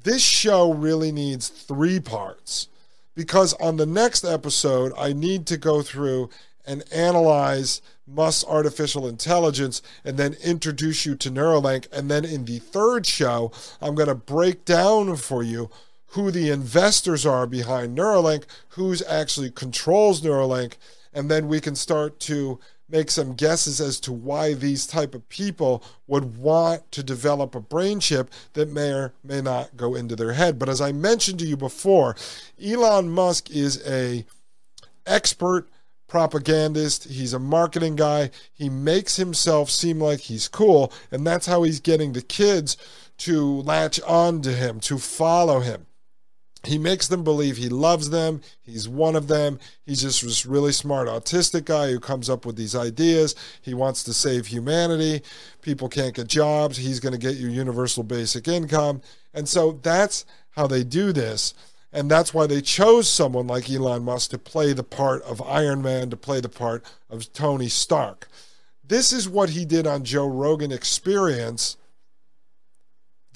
this 0.04 0.22
show 0.22 0.72
really 0.72 1.10
needs 1.10 1.48
three 1.48 1.98
parts 1.98 2.68
because 3.14 3.54
on 3.54 3.76
the 3.76 3.86
next 3.86 4.24
episode 4.24 4.92
i 4.98 5.12
need 5.12 5.46
to 5.46 5.56
go 5.56 5.82
through 5.82 6.28
and 6.66 6.84
analyze 6.92 7.80
Musk's 8.06 8.44
artificial 8.48 9.08
intelligence 9.08 9.80
and 10.04 10.18
then 10.18 10.36
introduce 10.44 11.06
you 11.06 11.14
to 11.16 11.30
Neuralink. 11.30 11.88
And 11.90 12.10
then 12.10 12.26
in 12.26 12.44
the 12.44 12.58
third 12.58 13.06
show, 13.06 13.50
I'm 13.80 13.94
going 13.94 14.08
to 14.08 14.14
break 14.14 14.66
down 14.66 15.16
for 15.16 15.42
you 15.42 15.70
who 16.08 16.30
the 16.30 16.50
investors 16.50 17.26
are 17.26 17.46
behind 17.46 17.96
Neuralink, 17.96 18.44
who's 18.70 19.02
actually 19.02 19.50
controls 19.50 20.22
Neuralink, 20.22 20.74
and 21.12 21.30
then 21.30 21.48
we 21.48 21.60
can 21.60 21.74
start 21.74 22.18
to 22.20 22.58
make 22.88 23.10
some 23.10 23.34
guesses 23.34 23.80
as 23.80 24.00
to 24.00 24.12
why 24.12 24.54
these 24.54 24.86
type 24.86 25.14
of 25.14 25.28
people 25.28 25.82
would 26.06 26.38
want 26.38 26.90
to 26.90 27.02
develop 27.02 27.54
a 27.54 27.60
brain 27.60 28.00
chip 28.00 28.30
that 28.54 28.70
may 28.70 28.90
or 28.90 29.12
may 29.22 29.42
not 29.42 29.76
go 29.76 29.94
into 29.94 30.16
their 30.16 30.32
head. 30.32 30.58
But 30.58 30.70
as 30.70 30.80
I 30.80 30.92
mentioned 30.92 31.38
to 31.40 31.46
you 31.46 31.56
before, 31.56 32.16
Elon 32.62 33.10
Musk 33.10 33.50
is 33.50 33.86
a 33.86 34.24
expert 35.06 35.68
propagandist. 36.06 37.04
He's 37.04 37.34
a 37.34 37.38
marketing 37.38 37.96
guy. 37.96 38.30
He 38.54 38.70
makes 38.70 39.16
himself 39.16 39.68
seem 39.68 40.00
like 40.00 40.20
he's 40.20 40.48
cool, 40.48 40.90
and 41.10 41.26
that's 41.26 41.44
how 41.44 41.64
he's 41.64 41.80
getting 41.80 42.14
the 42.14 42.22
kids 42.22 42.78
to 43.18 43.60
latch 43.62 44.00
on 44.02 44.40
to 44.42 44.52
him, 44.54 44.80
to 44.80 44.96
follow 44.96 45.60
him 45.60 45.87
he 46.64 46.76
makes 46.76 47.06
them 47.06 47.22
believe 47.22 47.56
he 47.56 47.68
loves 47.68 48.10
them. 48.10 48.42
He's 48.62 48.88
one 48.88 49.14
of 49.14 49.28
them. 49.28 49.60
He's 49.86 50.02
just 50.02 50.22
this 50.22 50.44
really 50.44 50.72
smart 50.72 51.08
autistic 51.08 51.64
guy 51.64 51.90
who 51.90 52.00
comes 52.00 52.28
up 52.28 52.44
with 52.44 52.56
these 52.56 52.74
ideas. 52.74 53.34
He 53.62 53.74
wants 53.74 54.02
to 54.04 54.12
save 54.12 54.46
humanity. 54.46 55.22
People 55.62 55.88
can't 55.88 56.14
get 56.14 56.26
jobs. 56.26 56.76
He's 56.76 57.00
going 57.00 57.12
to 57.12 57.18
get 57.18 57.36
you 57.36 57.48
universal 57.48 58.02
basic 58.02 58.48
income. 58.48 59.02
And 59.32 59.48
so 59.48 59.78
that's 59.82 60.24
how 60.50 60.66
they 60.66 60.82
do 60.82 61.12
this. 61.12 61.54
And 61.92 62.10
that's 62.10 62.34
why 62.34 62.46
they 62.46 62.60
chose 62.60 63.08
someone 63.08 63.46
like 63.46 63.70
Elon 63.70 64.02
Musk 64.02 64.30
to 64.30 64.38
play 64.38 64.72
the 64.72 64.84
part 64.84 65.22
of 65.22 65.40
Iron 65.42 65.80
Man, 65.80 66.10
to 66.10 66.16
play 66.16 66.40
the 66.40 66.48
part 66.48 66.84
of 67.08 67.32
Tony 67.32 67.68
Stark. 67.68 68.28
This 68.86 69.12
is 69.12 69.28
what 69.28 69.50
he 69.50 69.64
did 69.64 69.86
on 69.86 70.04
Joe 70.04 70.26
Rogan 70.26 70.72
Experience 70.72 71.76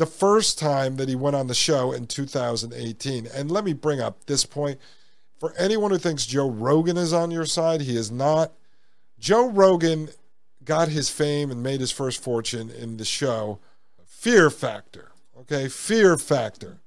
the 0.02 0.06
first 0.06 0.58
time 0.58 0.96
that 0.96 1.08
he 1.08 1.14
went 1.14 1.36
on 1.36 1.46
the 1.46 1.54
show 1.54 1.92
in 1.92 2.08
2018. 2.08 3.28
And 3.32 3.52
let 3.52 3.62
me 3.62 3.72
bring 3.72 4.00
up 4.00 4.26
this 4.26 4.44
point. 4.44 4.80
For 5.38 5.54
anyone 5.56 5.92
who 5.92 5.98
thinks 5.98 6.26
Joe 6.26 6.50
Rogan 6.50 6.96
is 6.96 7.12
on 7.12 7.30
your 7.30 7.46
side, 7.46 7.82
he 7.82 7.96
is 7.96 8.10
not. 8.10 8.50
Joe 9.20 9.48
Rogan 9.48 10.08
got 10.64 10.88
his 10.88 11.08
fame 11.08 11.52
and 11.52 11.62
made 11.62 11.78
his 11.78 11.92
first 11.92 12.20
fortune 12.20 12.68
in 12.68 12.96
the 12.96 13.04
show 13.04 13.60
Fear 14.04 14.50
Factor. 14.50 15.12
Okay, 15.38 15.68
Fear 15.68 16.18
Factor. 16.18 16.80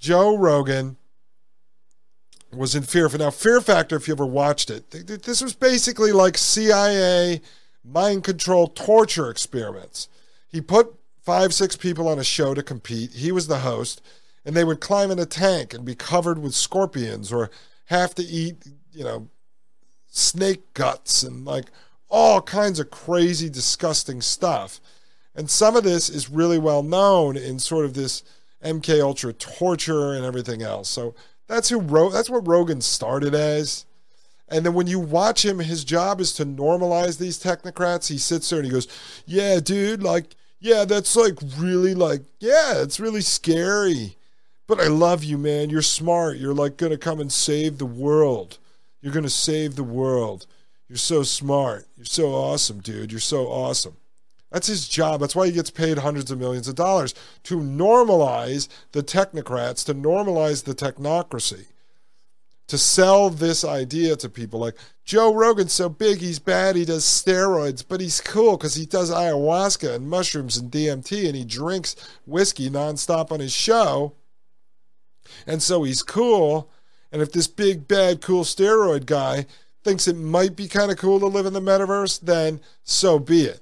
Joe 0.00 0.36
Rogan 0.36 0.96
was 2.52 2.74
in 2.74 2.82
Fear 2.82 3.08
Factor. 3.08 3.24
Now, 3.24 3.30
Fear 3.30 3.60
Factor, 3.60 3.94
if 3.94 4.08
you 4.08 4.14
ever 4.14 4.26
watched 4.26 4.68
it, 4.68 4.90
this 4.90 5.40
was 5.40 5.54
basically 5.54 6.10
like 6.10 6.36
CIA 6.36 7.40
mind 7.84 8.24
control 8.24 8.66
torture 8.66 9.30
experiments. 9.30 10.08
He 10.48 10.60
put 10.60 10.92
five, 11.30 11.54
six 11.54 11.76
people 11.76 12.08
on 12.08 12.18
a 12.18 12.24
show 12.24 12.54
to 12.54 12.62
compete. 12.62 13.12
He 13.12 13.30
was 13.30 13.46
the 13.46 13.60
host, 13.60 14.02
and 14.44 14.56
they 14.56 14.64
would 14.64 14.80
climb 14.80 15.12
in 15.12 15.18
a 15.20 15.24
tank 15.24 15.72
and 15.72 15.84
be 15.84 15.94
covered 15.94 16.40
with 16.40 16.56
scorpions 16.56 17.32
or 17.32 17.52
have 17.84 18.16
to 18.16 18.22
eat, 18.24 18.66
you 18.90 19.04
know, 19.04 19.28
snake 20.08 20.74
guts 20.74 21.22
and 21.22 21.44
like 21.44 21.66
all 22.08 22.42
kinds 22.42 22.80
of 22.80 22.90
crazy, 22.90 23.48
disgusting 23.48 24.20
stuff. 24.20 24.80
And 25.36 25.48
some 25.48 25.76
of 25.76 25.84
this 25.84 26.08
is 26.08 26.28
really 26.28 26.58
well 26.58 26.82
known 26.82 27.36
in 27.36 27.60
sort 27.60 27.84
of 27.84 27.94
this 27.94 28.24
MK 28.64 29.00
Ultra 29.00 29.32
torture 29.32 30.14
and 30.14 30.24
everything 30.24 30.62
else. 30.62 30.88
So 30.88 31.14
that's 31.46 31.68
who 31.68 31.78
wrote. 31.78 32.10
That's 32.10 32.28
what 32.28 32.48
Rogan 32.48 32.80
started 32.80 33.36
as. 33.36 33.86
And 34.48 34.66
then 34.66 34.74
when 34.74 34.88
you 34.88 34.98
watch 34.98 35.44
him, 35.44 35.60
his 35.60 35.84
job 35.84 36.20
is 36.20 36.32
to 36.32 36.44
normalize 36.44 37.18
these 37.18 37.40
technocrats. 37.40 38.08
He 38.08 38.18
sits 38.18 38.50
there 38.50 38.58
and 38.58 38.66
he 38.66 38.72
goes, 38.72 38.88
"Yeah, 39.26 39.60
dude, 39.60 40.02
like 40.02 40.34
yeah, 40.60 40.84
that's 40.84 41.16
like 41.16 41.38
really 41.56 41.94
like, 41.94 42.22
yeah, 42.38 42.82
it's 42.82 43.00
really 43.00 43.22
scary. 43.22 44.16
But 44.66 44.80
I 44.80 44.86
love 44.86 45.24
you, 45.24 45.36
man. 45.36 45.70
You're 45.70 45.82
smart. 45.82 46.36
You're 46.36 46.54
like 46.54 46.76
going 46.76 46.92
to 46.92 46.98
come 46.98 47.18
and 47.18 47.32
save 47.32 47.78
the 47.78 47.86
world. 47.86 48.58
You're 49.00 49.12
going 49.12 49.24
to 49.24 49.30
save 49.30 49.74
the 49.74 49.82
world. 49.82 50.46
You're 50.88 50.96
so 50.96 51.22
smart. 51.22 51.86
You're 51.96 52.04
so 52.04 52.28
awesome, 52.28 52.80
dude. 52.80 53.10
You're 53.10 53.20
so 53.20 53.46
awesome. 53.46 53.96
That's 54.50 54.66
his 54.66 54.88
job. 54.88 55.20
That's 55.20 55.36
why 55.36 55.46
he 55.46 55.52
gets 55.52 55.70
paid 55.70 55.98
hundreds 55.98 56.30
of 56.30 56.38
millions 56.38 56.68
of 56.68 56.74
dollars 56.74 57.14
to 57.44 57.56
normalize 57.56 58.68
the 58.92 59.02
technocrats, 59.02 59.84
to 59.86 59.94
normalize 59.94 60.64
the 60.64 60.74
technocracy, 60.74 61.66
to 62.70 62.78
sell 62.78 63.30
this 63.30 63.64
idea 63.64 64.14
to 64.14 64.28
people 64.28 64.60
like 64.60 64.76
Joe 65.04 65.34
Rogan's 65.34 65.72
so 65.72 65.88
big, 65.88 66.18
he's 66.18 66.38
bad, 66.38 66.76
he 66.76 66.84
does 66.84 67.04
steroids, 67.04 67.84
but 67.86 68.00
he's 68.00 68.20
cool 68.20 68.56
because 68.56 68.76
he 68.76 68.86
does 68.86 69.10
ayahuasca 69.10 69.92
and 69.92 70.08
mushrooms 70.08 70.56
and 70.56 70.70
DMT 70.70 71.26
and 71.26 71.34
he 71.34 71.44
drinks 71.44 71.96
whiskey 72.26 72.70
nonstop 72.70 73.32
on 73.32 73.40
his 73.40 73.52
show. 73.52 74.14
And 75.48 75.60
so 75.60 75.82
he's 75.82 76.04
cool. 76.04 76.70
And 77.10 77.20
if 77.20 77.32
this 77.32 77.48
big, 77.48 77.88
bad, 77.88 78.20
cool 78.20 78.44
steroid 78.44 79.04
guy 79.04 79.46
thinks 79.82 80.06
it 80.06 80.16
might 80.16 80.54
be 80.54 80.68
kind 80.68 80.92
of 80.92 80.96
cool 80.96 81.18
to 81.18 81.26
live 81.26 81.46
in 81.46 81.52
the 81.52 81.60
metaverse, 81.60 82.20
then 82.20 82.60
so 82.84 83.18
be 83.18 83.46
it. 83.46 83.60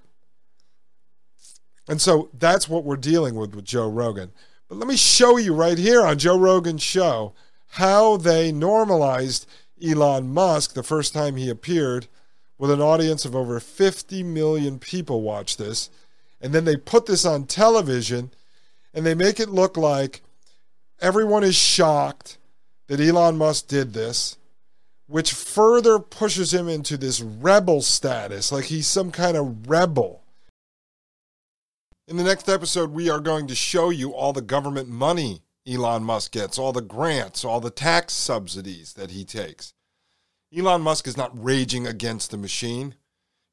And 1.89 1.99
so 1.99 2.29
that's 2.35 2.69
what 2.69 2.85
we're 2.85 2.97
dealing 2.97 3.37
with 3.37 3.55
with 3.55 3.65
Joe 3.65 3.89
Rogan. 3.89 4.33
But 4.69 4.77
let 4.77 4.87
me 4.87 4.99
show 4.99 5.39
you 5.39 5.55
right 5.55 5.79
here 5.79 6.05
on 6.05 6.19
Joe 6.19 6.39
Rogan's 6.39 6.83
show 6.83 7.33
how 7.73 8.17
they 8.17 8.51
normalized 8.51 9.47
Elon 9.83 10.29
Musk 10.29 10.75
the 10.75 10.83
first 10.83 11.13
time 11.13 11.37
he 11.37 11.49
appeared 11.49 12.09
with 12.57 12.71
an 12.71 12.81
audience 12.81 13.25
of 13.25 13.37
over 13.37 13.61
50 13.61 14.23
million 14.25 14.79
people 14.79 15.23
watch 15.23 15.57
this. 15.57 15.91
And 16.41 16.53
then 16.53 16.65
they 16.65 16.77
put 16.77 17.07
this 17.07 17.25
on 17.25 17.45
television 17.45 18.31
and 18.93 19.07
they 19.07 19.15
make 19.15 19.39
it 19.39 19.49
look 19.49 19.77
like 19.77 20.23
everyone 21.01 21.45
is 21.45 21.55
shocked 21.55 22.39
that 22.89 23.01
Elon 23.01 23.37
Musk 23.37 23.69
did 23.69 23.93
this, 23.93 24.37
which 25.07 25.33
further 25.33 25.99
pushes 25.99 26.53
him 26.53 26.69
into 26.69 26.97
this 26.97 27.21
rebel 27.21 27.83
status, 27.83 28.51
like 28.51 28.65
he's 28.65 28.87
some 28.87 29.11
kind 29.11 29.37
of 29.37 29.69
rebel. 29.69 30.23
In 32.09 32.17
the 32.17 32.25
next 32.25 32.49
episode, 32.49 32.91
we 32.91 33.11
are 33.11 33.21
going 33.21 33.47
to 33.49 33.55
show 33.55 33.91
you 33.91 34.13
all 34.15 34.33
the 34.33 34.41
government 34.41 34.89
money 34.89 35.43
Elon 35.69 36.03
Musk 36.03 36.33
gets, 36.33 36.59
all 36.59 36.73
the 36.73 36.81
grants, 36.81 37.45
all 37.45 37.61
the 37.61 37.71
tax 37.71 38.15
subsidies 38.15 38.95
that 38.95 39.11
he 39.11 39.25
takes. 39.25 39.75
Elon 40.57 40.81
Musk 40.81 41.07
is 41.07 41.17
not 41.17 41.31
raging 41.35 41.87
against 41.87 42.31
the 42.31 42.39
machine. 42.39 42.95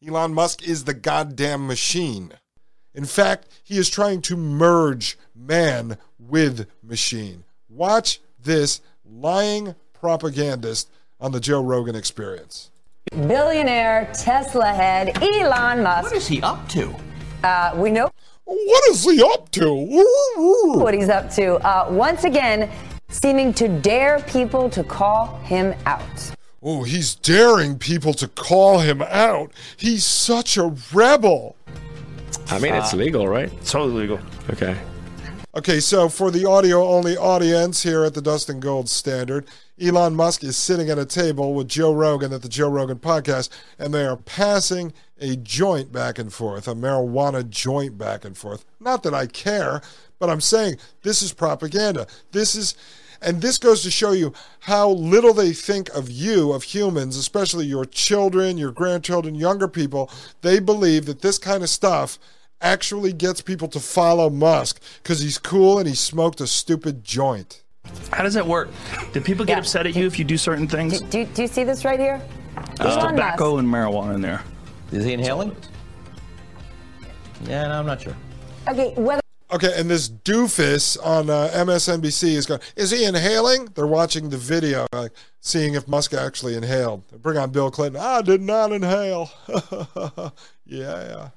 Elon 0.05 0.33
Musk 0.33 0.65
is 0.65 0.85
the 0.85 0.93
goddamn 0.93 1.67
machine. 1.67 2.31
In 2.93 3.03
fact, 3.03 3.47
he 3.63 3.77
is 3.77 3.89
trying 3.89 4.21
to 4.21 4.37
merge 4.37 5.17
man 5.35 5.97
with 6.17 6.67
machine. 6.81 7.43
Watch 7.67 8.21
this 8.41 8.79
lying 9.03 9.75
propagandist 9.91 10.89
on 11.19 11.33
the 11.33 11.41
Joe 11.41 11.61
Rogan 11.61 11.95
experience. 11.95 12.71
Billionaire 13.11 14.09
Tesla 14.13 14.67
head 14.67 15.21
Elon 15.21 15.83
Musk. 15.83 16.05
What 16.05 16.13
is 16.13 16.27
he 16.27 16.41
up 16.41 16.69
to? 16.69 16.95
Uh, 17.43 17.73
we 17.75 17.91
know 17.91 18.09
What 18.45 18.89
is 18.89 19.03
he 19.03 19.21
up 19.23 19.49
to? 19.51 19.73
what 20.77 20.93
he's 20.93 21.09
up 21.09 21.31
to. 21.31 21.55
Uh, 21.55 21.87
once 21.89 22.23
again, 22.23 22.69
seeming 23.09 23.53
to 23.55 23.67
dare 23.67 24.19
people 24.21 24.69
to 24.69 24.83
call 24.83 25.37
him 25.39 25.73
out. 25.85 26.31
Oh, 26.61 26.83
he's 26.83 27.15
daring 27.15 27.77
people 27.77 28.13
to 28.15 28.27
call 28.27 28.79
him 28.79 29.01
out. 29.03 29.51
He's 29.77 30.05
such 30.05 30.57
a 30.57 30.75
rebel. 30.93 31.55
I 32.49 32.59
mean, 32.59 32.73
it's 32.73 32.93
legal, 32.93 33.27
right? 33.27 33.51
Totally 33.65 34.01
legal. 34.01 34.19
Okay. 34.51 34.77
Okay, 35.55 35.79
so 35.79 36.09
for 36.09 36.31
the 36.31 36.45
audio 36.45 36.85
only 36.85 37.15
audience 37.15 37.81
here 37.81 38.03
at 38.03 38.13
the 38.13 38.21
Dustin 38.21 38.59
Gold 38.59 38.89
Standard, 38.89 39.47
Elon 39.81 40.15
Musk 40.15 40.41
is 40.41 40.55
sitting 40.55 40.89
at 40.89 40.97
a 40.97 41.05
table 41.05 41.53
with 41.53 41.67
Joe 41.67 41.93
Rogan 41.93 42.31
at 42.31 42.41
the 42.41 42.47
Joe 42.47 42.69
Rogan 42.69 42.97
podcast, 42.97 43.49
and 43.77 43.93
they 43.93 44.05
are 44.05 44.15
passing 44.15 44.93
a 45.19 45.35
joint 45.35 45.91
back 45.91 46.17
and 46.17 46.31
forth, 46.31 46.69
a 46.69 46.73
marijuana 46.73 47.47
joint 47.49 47.97
back 47.97 48.23
and 48.23 48.37
forth. 48.37 48.63
Not 48.79 49.03
that 49.03 49.13
I 49.13 49.27
care, 49.27 49.81
but 50.17 50.29
I'm 50.29 50.39
saying 50.39 50.77
this 51.03 51.21
is 51.21 51.33
propaganda. 51.33 52.07
This 52.31 52.55
is. 52.55 52.75
And 53.21 53.41
this 53.41 53.57
goes 53.57 53.81
to 53.83 53.89
show 53.89 54.11
you 54.11 54.33
how 54.59 54.89
little 54.89 55.33
they 55.33 55.53
think 55.53 55.89
of 55.95 56.11
you, 56.11 56.51
of 56.51 56.63
humans, 56.63 57.15
especially 57.15 57.65
your 57.65 57.85
children, 57.85 58.57
your 58.57 58.71
grandchildren, 58.71 59.35
younger 59.35 59.69
people. 59.69 60.11
They 60.41 60.59
believe 60.59 61.05
that 61.05 61.21
this 61.21 61.39
kind 61.39 61.63
of 61.63 61.69
stuff 61.69 62.19
actually 62.61 63.13
gets 63.13 63.41
people 63.41 63.69
to 63.69 63.79
follow 63.79 64.29
Musk 64.29 64.81
because 65.01 65.21
he's 65.21 65.39
cool 65.39 65.79
and 65.79 65.87
he 65.87 65.95
smoked 65.95 66.41
a 66.41 66.45
stupid 66.45 67.03
joint. 67.03 67.63
How 68.11 68.23
does 68.23 68.33
that 68.35 68.45
work? 68.47 68.69
Do 69.13 69.21
people 69.21 69.45
get 69.45 69.53
Yeah. 69.53 69.59
upset 69.59 69.85
at 69.85 69.95
you 69.95 70.05
if 70.05 70.17
you 70.19 70.25
do 70.25 70.37
certain 70.37 70.67
things? 70.67 71.01
Do, 71.01 71.07
do, 71.07 71.25
do 71.25 71.41
you 71.41 71.47
see 71.47 71.63
this 71.63 71.83
right 71.85 71.99
here? 71.99 72.21
There's 72.77 72.95
Elon 72.95 73.15
tobacco 73.15 73.57
and 73.57 73.67
marijuana 73.67 74.15
in 74.15 74.21
there. 74.21 74.41
Is 74.91 75.03
he 75.03 75.13
inhaling? 75.13 75.55
Yeah, 77.43 77.67
no, 77.67 77.79
I'm 77.79 77.85
not 77.85 78.01
sure. 78.01 78.15
Okay, 78.67 78.93
whether 78.95 79.21
Okay, 79.51 79.73
and 79.79 79.89
this 79.89 80.09
doofus 80.09 80.97
on 81.05 81.29
uh, 81.29 81.49
MSNBC 81.53 82.29
is 82.29 82.47
going, 82.47 82.61
is 82.75 82.89
he 82.89 83.05
inhaling? 83.05 83.65
They're 83.75 83.85
watching 83.85 84.29
the 84.29 84.37
video, 84.37 84.87
like 84.91 85.11
seeing 85.39 85.75
if 85.75 85.87
Musk 85.87 86.13
actually 86.15 86.55
inhaled. 86.55 87.03
They 87.09 87.17
bring 87.17 87.37
on 87.37 87.51
Bill 87.51 87.69
Clinton. 87.69 88.01
I 88.01 88.21
did 88.23 88.41
not 88.41 88.71
inhale. 88.71 89.29
yeah, 89.47 90.31
yeah. 90.65 91.29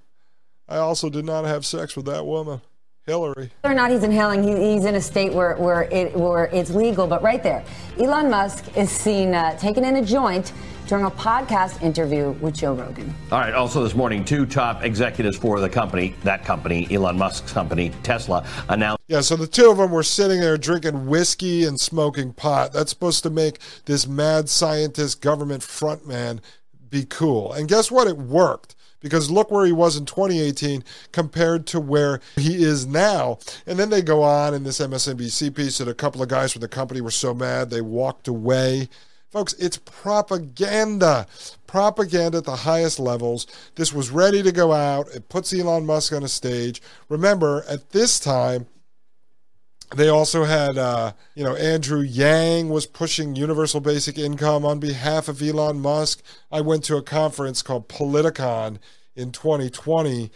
I 0.68 0.78
also 0.78 1.10
did 1.10 1.26
not 1.26 1.44
have 1.44 1.66
sex 1.66 1.96
with 1.96 2.06
that 2.06 2.24
woman, 2.24 2.62
Hillary. 3.08 3.50
or 3.64 3.74
not 3.74 3.90
he's 3.90 4.02
inhaling, 4.02 4.42
he, 4.42 4.74
he's 4.74 4.84
in 4.84 4.94
a 4.94 5.00
state 5.00 5.32
where, 5.32 5.56
where, 5.56 5.82
it, 5.84 6.14
where 6.14 6.44
it's 6.46 6.70
legal. 6.70 7.06
But 7.06 7.22
right 7.22 7.42
there, 7.42 7.64
Elon 7.98 8.30
Musk 8.30 8.76
is 8.76 8.90
seen 8.90 9.34
uh, 9.34 9.56
taking 9.58 9.84
in 9.84 9.96
a 9.96 10.04
joint 10.04 10.52
during 10.86 11.04
a 11.04 11.10
podcast 11.10 11.82
interview 11.82 12.30
with 12.40 12.54
Joe 12.54 12.74
Rogan. 12.74 13.14
All 13.30 13.40
right. 13.40 13.52
Also, 13.52 13.82
this 13.82 13.94
morning, 13.94 14.24
two 14.24 14.46
top 14.46 14.82
executives 14.82 15.36
for 15.36 15.60
the 15.60 15.68
company, 15.68 16.14
that 16.24 16.44
company, 16.44 16.88
Elon 16.90 17.18
Musk's 17.18 17.52
company, 17.52 17.92
Tesla, 18.02 18.46
announced 18.70 19.02
Yeah, 19.06 19.20
so 19.20 19.36
the 19.36 19.46
two 19.46 19.70
of 19.70 19.76
them 19.76 19.90
were 19.90 20.02
sitting 20.02 20.40
there 20.40 20.56
drinking 20.56 21.06
whiskey 21.06 21.64
and 21.64 21.78
smoking 21.78 22.32
pot. 22.32 22.72
That's 22.72 22.90
supposed 22.90 23.22
to 23.24 23.30
make 23.30 23.58
this 23.84 24.06
mad 24.06 24.48
scientist 24.48 25.20
government 25.20 25.62
frontman 25.62 26.40
be 26.88 27.04
cool. 27.04 27.52
And 27.52 27.68
guess 27.68 27.90
what? 27.90 28.08
It 28.08 28.16
worked. 28.16 28.74
Because 29.00 29.30
look 29.30 29.50
where 29.50 29.64
he 29.64 29.72
was 29.72 29.96
in 29.96 30.06
2018 30.06 30.82
compared 31.12 31.66
to 31.68 31.80
where 31.80 32.20
he 32.36 32.62
is 32.62 32.86
now. 32.86 33.38
And 33.66 33.78
then 33.78 33.90
they 33.90 34.02
go 34.02 34.22
on 34.22 34.54
in 34.54 34.64
this 34.64 34.80
MSNBC 34.80 35.54
piece 35.54 35.78
that 35.78 35.88
a 35.88 35.94
couple 35.94 36.22
of 36.22 36.28
guys 36.28 36.52
from 36.52 36.60
the 36.60 36.68
company 36.68 37.00
were 37.00 37.10
so 37.10 37.32
mad 37.32 37.70
they 37.70 37.80
walked 37.80 38.26
away. 38.26 38.88
Folks, 39.30 39.52
it's 39.54 39.76
propaganda. 39.76 41.26
Propaganda 41.66 42.38
at 42.38 42.44
the 42.44 42.56
highest 42.56 42.98
levels. 42.98 43.46
This 43.74 43.92
was 43.92 44.10
ready 44.10 44.42
to 44.42 44.50
go 44.50 44.72
out. 44.72 45.08
It 45.08 45.28
puts 45.28 45.52
Elon 45.52 45.84
Musk 45.84 46.14
on 46.14 46.22
a 46.22 46.28
stage. 46.28 46.80
Remember, 47.10 47.62
at 47.68 47.90
this 47.90 48.18
time, 48.18 48.66
they 49.96 50.08
also 50.08 50.44
had, 50.44 50.76
uh, 50.76 51.12
you 51.34 51.42
know, 51.42 51.56
Andrew 51.56 52.00
Yang 52.00 52.68
was 52.68 52.86
pushing 52.86 53.36
universal 53.36 53.80
basic 53.80 54.18
income 54.18 54.64
on 54.64 54.78
behalf 54.78 55.28
of 55.28 55.40
Elon 55.40 55.80
Musk. 55.80 56.22
I 56.52 56.60
went 56.60 56.84
to 56.84 56.96
a 56.96 57.02
conference 57.02 57.62
called 57.62 57.88
Politicon 57.88 58.78
in 59.16 59.32
2020 59.32 60.30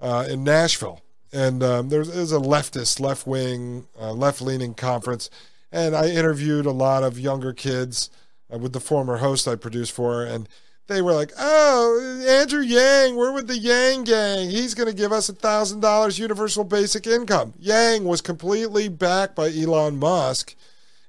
uh, 0.00 0.26
in 0.28 0.44
Nashville, 0.44 1.02
and 1.32 1.62
um, 1.62 1.88
there's, 1.88 2.32
a 2.32 2.38
leftist, 2.38 3.00
left 3.00 3.26
wing, 3.26 3.86
uh, 4.00 4.12
left 4.12 4.40
leaning 4.40 4.74
conference, 4.74 5.30
and 5.72 5.96
I 5.96 6.08
interviewed 6.08 6.66
a 6.66 6.70
lot 6.70 7.02
of 7.02 7.18
younger 7.18 7.52
kids 7.52 8.08
uh, 8.52 8.58
with 8.58 8.72
the 8.72 8.80
former 8.80 9.16
host 9.16 9.48
I 9.48 9.56
produced 9.56 9.92
for, 9.92 10.24
and 10.24 10.48
they 10.92 11.02
were 11.02 11.12
like, 11.12 11.32
"Oh, 11.38 12.24
Andrew 12.26 12.62
Yang, 12.62 13.16
we're 13.16 13.32
with 13.32 13.48
the 13.48 13.58
Yang 13.58 14.04
Gang. 14.04 14.50
He's 14.50 14.74
going 14.74 14.88
to 14.88 14.94
give 14.94 15.12
us 15.12 15.28
a 15.28 15.34
thousand 15.34 15.80
dollars 15.80 16.18
universal 16.18 16.64
basic 16.64 17.06
income." 17.06 17.54
Yang 17.58 18.04
was 18.04 18.20
completely 18.20 18.88
backed 18.88 19.34
by 19.34 19.50
Elon 19.50 19.98
Musk 19.98 20.54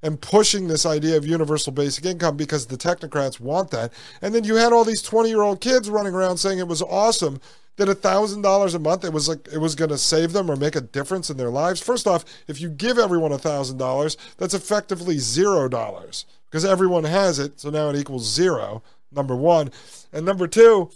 and 0.01 0.19
pushing 0.19 0.67
this 0.67 0.85
idea 0.85 1.15
of 1.17 1.25
universal 1.25 1.71
basic 1.71 2.05
income 2.05 2.35
because 2.35 2.65
the 2.65 2.77
technocrats 2.77 3.39
want 3.39 3.71
that. 3.71 3.93
And 4.21 4.35
then 4.35 4.43
you 4.43 4.55
had 4.55 4.73
all 4.73 4.83
these 4.83 5.01
twenty-year-old 5.01 5.61
kids 5.61 5.89
running 5.89 6.13
around 6.13 6.37
saying 6.37 6.59
it 6.59 6.67
was 6.67 6.81
awesome 6.81 7.39
that 7.77 7.89
a 7.89 7.95
thousand 7.95 8.41
dollars 8.41 8.75
a 8.75 8.79
month 8.79 9.03
it 9.03 9.13
was 9.13 9.27
like 9.27 9.47
it 9.51 9.57
was 9.57 9.75
going 9.75 9.89
to 9.89 9.97
save 9.97 10.33
them 10.33 10.49
or 10.49 10.55
make 10.55 10.75
a 10.75 10.81
difference 10.81 11.29
in 11.29 11.37
their 11.37 11.49
lives. 11.49 11.81
First 11.81 12.07
off, 12.07 12.25
if 12.47 12.61
you 12.61 12.69
give 12.69 12.99
everyone 12.99 13.31
a 13.31 13.37
thousand 13.37 13.77
dollars, 13.77 14.17
that's 14.37 14.53
effectively 14.53 15.17
zero 15.17 15.67
dollars 15.67 16.25
because 16.49 16.65
everyone 16.65 17.03
has 17.03 17.39
it, 17.39 17.59
so 17.59 17.71
now 17.71 17.89
it 17.89 17.95
equals 17.95 18.31
zero. 18.31 18.83
Number 19.15 19.35
one, 19.35 19.71
and 20.11 20.25
number 20.25 20.47
two, 20.47 20.89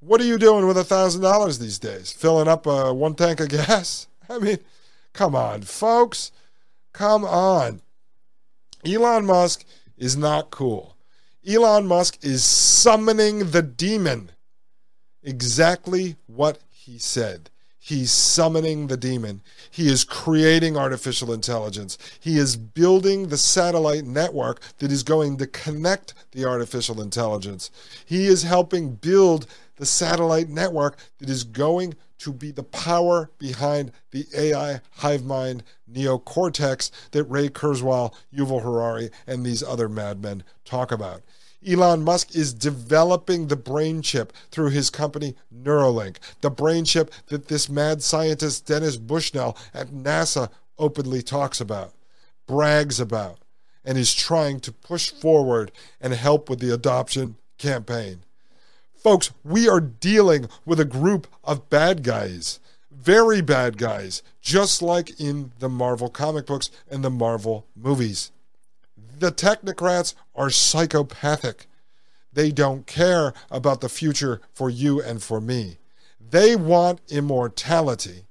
what 0.00 0.20
are 0.20 0.24
you 0.24 0.38
doing 0.38 0.66
with 0.66 0.78
a 0.78 0.84
thousand 0.84 1.22
dollars 1.22 1.58
these 1.58 1.78
days? 1.78 2.12
Filling 2.12 2.48
up 2.48 2.66
uh, 2.66 2.92
one 2.92 3.14
tank 3.14 3.40
of 3.40 3.48
gas? 3.50 4.08
I 4.28 4.38
mean, 4.38 4.58
come 5.12 5.34
on, 5.34 5.62
folks, 5.62 6.32
come 6.92 7.24
on. 7.24 7.80
Elon 8.84 9.26
Musk 9.26 9.64
is 9.96 10.16
not 10.16 10.50
cool. 10.50 10.96
Elon 11.46 11.86
Musk 11.86 12.18
is 12.22 12.42
summoning 12.44 13.50
the 13.50 13.62
demon. 13.62 14.30
Exactly 15.22 16.16
what 16.26 16.58
he 16.70 16.98
said. 16.98 17.49
He's 17.90 18.12
summoning 18.12 18.86
the 18.86 18.96
demon. 18.96 19.40
He 19.68 19.88
is 19.88 20.04
creating 20.04 20.76
artificial 20.76 21.32
intelligence. 21.32 21.98
He 22.20 22.38
is 22.38 22.54
building 22.54 23.26
the 23.26 23.36
satellite 23.36 24.04
network 24.04 24.60
that 24.78 24.92
is 24.92 25.02
going 25.02 25.38
to 25.38 25.48
connect 25.48 26.14
the 26.30 26.44
artificial 26.44 27.02
intelligence. 27.02 27.72
He 28.06 28.28
is 28.28 28.44
helping 28.44 28.94
build 28.94 29.48
the 29.74 29.86
satellite 29.86 30.48
network 30.48 30.98
that 31.18 31.28
is 31.28 31.42
going 31.42 31.96
to 32.18 32.32
be 32.32 32.52
the 32.52 32.62
power 32.62 33.28
behind 33.40 33.90
the 34.12 34.24
AI 34.38 34.82
hive 34.98 35.24
mind 35.24 35.64
neocortex 35.92 36.92
that 37.10 37.24
Ray 37.24 37.48
Kurzweil, 37.48 38.14
Yuval 38.32 38.62
Harari, 38.62 39.10
and 39.26 39.44
these 39.44 39.64
other 39.64 39.88
madmen 39.88 40.44
talk 40.64 40.92
about. 40.92 41.22
Elon 41.66 42.02
Musk 42.02 42.34
is 42.34 42.54
developing 42.54 43.46
the 43.46 43.56
brain 43.56 44.00
chip 44.00 44.32
through 44.50 44.70
his 44.70 44.88
company 44.88 45.34
Neuralink, 45.54 46.16
the 46.40 46.50
brain 46.50 46.84
chip 46.84 47.12
that 47.26 47.48
this 47.48 47.68
mad 47.68 48.02
scientist 48.02 48.66
Dennis 48.66 48.96
Bushnell 48.96 49.56
at 49.74 49.88
NASA 49.88 50.48
openly 50.78 51.22
talks 51.22 51.60
about, 51.60 51.92
brags 52.46 52.98
about, 52.98 53.38
and 53.84 53.98
is 53.98 54.14
trying 54.14 54.60
to 54.60 54.72
push 54.72 55.10
forward 55.10 55.70
and 56.00 56.14
help 56.14 56.48
with 56.48 56.60
the 56.60 56.72
adoption 56.72 57.36
campaign. 57.58 58.22
Folks, 58.94 59.30
we 59.44 59.68
are 59.68 59.80
dealing 59.80 60.48
with 60.64 60.80
a 60.80 60.84
group 60.84 61.26
of 61.44 61.68
bad 61.68 62.02
guys, 62.02 62.58
very 62.90 63.42
bad 63.42 63.76
guys, 63.76 64.22
just 64.40 64.80
like 64.80 65.20
in 65.20 65.52
the 65.58 65.68
Marvel 65.68 66.08
comic 66.08 66.46
books 66.46 66.70
and 66.90 67.04
the 67.04 67.10
Marvel 67.10 67.66
movies. 67.76 68.30
The 69.20 69.30
technocrats 69.30 70.14
are 70.34 70.48
psychopathic. 70.48 71.66
They 72.32 72.50
don't 72.50 72.86
care 72.86 73.34
about 73.50 73.82
the 73.82 73.90
future 73.90 74.40
for 74.54 74.70
you 74.70 75.02
and 75.02 75.22
for 75.22 75.42
me. 75.42 75.76
They 76.18 76.56
want 76.56 77.02
immortality. 77.10 78.24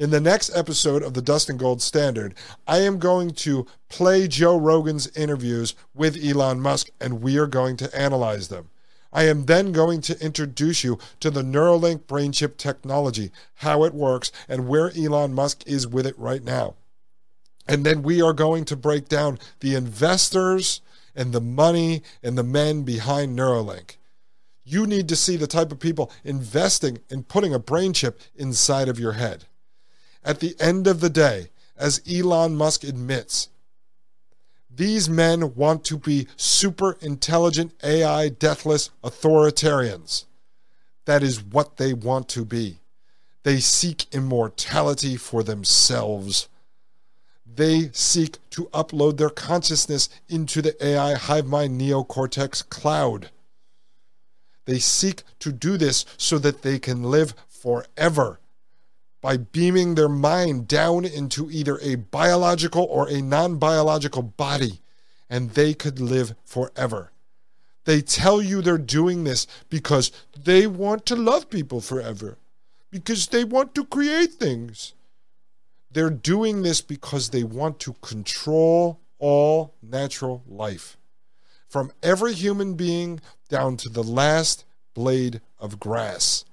In 0.00 0.10
the 0.10 0.20
next 0.20 0.50
episode 0.52 1.04
of 1.04 1.14
the 1.14 1.22
Dustin 1.22 1.58
Gold 1.58 1.80
Standard, 1.80 2.34
I 2.66 2.78
am 2.78 2.98
going 2.98 3.30
to 3.34 3.68
play 3.88 4.26
Joe 4.26 4.58
Rogan's 4.58 5.06
interviews 5.16 5.76
with 5.94 6.20
Elon 6.20 6.60
Musk 6.60 6.90
and 7.00 7.22
we 7.22 7.38
are 7.38 7.46
going 7.46 7.76
to 7.76 7.96
analyze 7.96 8.48
them. 8.48 8.68
I 9.12 9.26
am 9.28 9.44
then 9.44 9.70
going 9.70 10.00
to 10.00 10.20
introduce 10.20 10.82
you 10.82 10.98
to 11.20 11.30
the 11.30 11.42
Neuralink 11.42 12.08
brain 12.08 12.32
chip 12.32 12.56
technology, 12.56 13.30
how 13.54 13.84
it 13.84 13.94
works, 13.94 14.32
and 14.48 14.66
where 14.66 14.90
Elon 14.96 15.34
Musk 15.34 15.62
is 15.68 15.86
with 15.86 16.04
it 16.04 16.18
right 16.18 16.42
now. 16.42 16.74
And 17.66 17.84
then 17.86 18.02
we 18.02 18.20
are 18.20 18.32
going 18.32 18.64
to 18.66 18.76
break 18.76 19.08
down 19.08 19.38
the 19.60 19.74
investors 19.74 20.80
and 21.14 21.32
the 21.32 21.40
money 21.40 22.02
and 22.22 22.36
the 22.36 22.42
men 22.42 22.82
behind 22.82 23.38
Neuralink. 23.38 23.96
You 24.64 24.86
need 24.86 25.08
to 25.08 25.16
see 25.16 25.36
the 25.36 25.46
type 25.46 25.72
of 25.72 25.80
people 25.80 26.10
investing 26.24 27.00
in 27.10 27.24
putting 27.24 27.52
a 27.52 27.58
brain 27.58 27.92
chip 27.92 28.20
inside 28.36 28.88
of 28.88 28.98
your 28.98 29.12
head. 29.12 29.44
At 30.24 30.40
the 30.40 30.54
end 30.60 30.86
of 30.86 31.00
the 31.00 31.10
day, 31.10 31.50
as 31.76 32.00
Elon 32.10 32.56
Musk 32.56 32.84
admits, 32.84 33.48
these 34.74 35.08
men 35.08 35.54
want 35.54 35.84
to 35.84 35.98
be 35.98 36.28
super 36.36 36.96
intelligent 37.00 37.74
AI 37.82 38.28
deathless 38.28 38.90
authoritarians. 39.04 40.24
That 41.04 41.22
is 41.22 41.42
what 41.42 41.76
they 41.76 41.92
want 41.92 42.28
to 42.30 42.44
be. 42.44 42.78
They 43.42 43.58
seek 43.58 44.06
immortality 44.14 45.16
for 45.16 45.42
themselves 45.42 46.48
they 47.56 47.90
seek 47.92 48.38
to 48.50 48.66
upload 48.66 49.16
their 49.16 49.30
consciousness 49.30 50.08
into 50.28 50.62
the 50.62 50.84
AI 50.84 51.14
HiveMind 51.14 51.80
neocortex 51.80 52.68
cloud. 52.68 53.30
They 54.64 54.78
seek 54.78 55.22
to 55.40 55.52
do 55.52 55.76
this 55.76 56.04
so 56.16 56.38
that 56.38 56.62
they 56.62 56.78
can 56.78 57.02
live 57.02 57.34
forever 57.48 58.38
by 59.20 59.36
beaming 59.36 59.94
their 59.94 60.08
mind 60.08 60.66
down 60.68 61.04
into 61.04 61.50
either 61.50 61.78
a 61.80 61.94
biological 61.96 62.84
or 62.84 63.08
a 63.08 63.22
non 63.22 63.56
biological 63.56 64.22
body, 64.22 64.80
and 65.30 65.50
they 65.50 65.74
could 65.74 66.00
live 66.00 66.34
forever. 66.44 67.12
They 67.84 68.00
tell 68.00 68.40
you 68.40 68.62
they're 68.62 68.78
doing 68.78 69.24
this 69.24 69.46
because 69.68 70.12
they 70.36 70.66
want 70.66 71.06
to 71.06 71.16
love 71.16 71.50
people 71.50 71.80
forever, 71.80 72.36
because 72.90 73.28
they 73.28 73.44
want 73.44 73.74
to 73.74 73.84
create 73.84 74.32
things. 74.34 74.94
They're 75.92 76.10
doing 76.10 76.62
this 76.62 76.80
because 76.80 77.30
they 77.30 77.44
want 77.44 77.78
to 77.80 77.94
control 78.00 79.00
all 79.18 79.74
natural 79.82 80.42
life, 80.48 80.96
from 81.68 81.92
every 82.02 82.32
human 82.32 82.74
being 82.74 83.20
down 83.48 83.76
to 83.78 83.88
the 83.88 84.02
last 84.02 84.64
blade 84.94 85.40
of 85.58 85.78
grass. 85.78 86.44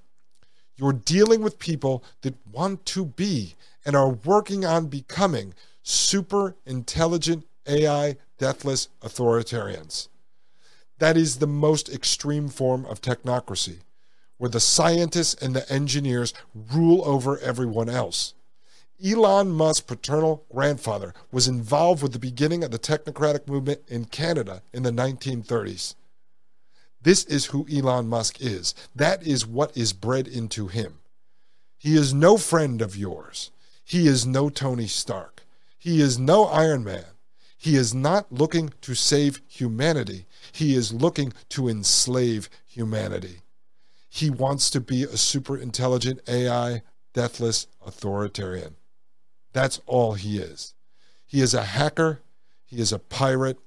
You're 0.76 0.92
dealing 0.92 1.42
with 1.42 1.58
people 1.58 2.04
that 2.22 2.34
want 2.50 2.84
to 2.86 3.04
be 3.04 3.54
and 3.84 3.96
are 3.96 4.10
working 4.10 4.64
on 4.64 4.86
becoming 4.86 5.54
super 5.82 6.54
intelligent 6.66 7.46
AI 7.66 8.16
deathless 8.38 8.88
authoritarians. 9.02 10.08
That 10.98 11.16
is 11.16 11.38
the 11.38 11.46
most 11.46 11.88
extreme 11.88 12.48
form 12.48 12.84
of 12.86 13.00
technocracy, 13.00 13.80
where 14.36 14.50
the 14.50 14.60
scientists 14.60 15.34
and 15.42 15.56
the 15.56 15.70
engineers 15.72 16.34
rule 16.54 17.02
over 17.04 17.38
everyone 17.38 17.88
else. 17.88 18.34
Elon 19.04 19.50
Musk's 19.50 19.80
paternal 19.80 20.44
grandfather 20.52 21.14
was 21.32 21.48
involved 21.48 22.02
with 22.02 22.12
the 22.12 22.18
beginning 22.18 22.62
of 22.62 22.70
the 22.70 22.78
technocratic 22.78 23.48
movement 23.48 23.80
in 23.88 24.04
Canada 24.04 24.62
in 24.72 24.82
the 24.82 24.90
1930s. 24.90 25.94
This 27.02 27.24
is 27.24 27.46
who 27.46 27.66
Elon 27.72 28.08
Musk 28.08 28.40
is. 28.40 28.74
That 28.94 29.26
is 29.26 29.46
what 29.46 29.74
is 29.74 29.94
bred 29.94 30.28
into 30.28 30.68
him. 30.68 30.98
He 31.78 31.96
is 31.96 32.12
no 32.12 32.36
friend 32.36 32.82
of 32.82 32.96
yours. 32.96 33.50
He 33.82 34.06
is 34.06 34.26
no 34.26 34.50
Tony 34.50 34.86
Stark. 34.86 35.44
He 35.78 36.02
is 36.02 36.18
no 36.18 36.44
Iron 36.44 36.84
Man. 36.84 37.06
He 37.56 37.76
is 37.76 37.94
not 37.94 38.30
looking 38.30 38.72
to 38.82 38.94
save 38.94 39.40
humanity. 39.48 40.26
He 40.52 40.74
is 40.74 40.92
looking 40.92 41.32
to 41.50 41.68
enslave 41.68 42.50
humanity. 42.66 43.40
He 44.10 44.28
wants 44.28 44.68
to 44.70 44.80
be 44.80 45.04
a 45.04 45.16
super 45.16 45.56
intelligent 45.56 46.20
AI, 46.28 46.82
deathless 47.14 47.66
authoritarian. 47.86 48.76
That's 49.52 49.80
all 49.86 50.14
he 50.14 50.38
is. 50.38 50.74
He 51.26 51.40
is 51.40 51.54
a 51.54 51.64
hacker. 51.64 52.20
He 52.64 52.80
is 52.80 52.92
a 52.92 52.98
pirate. 52.98 53.58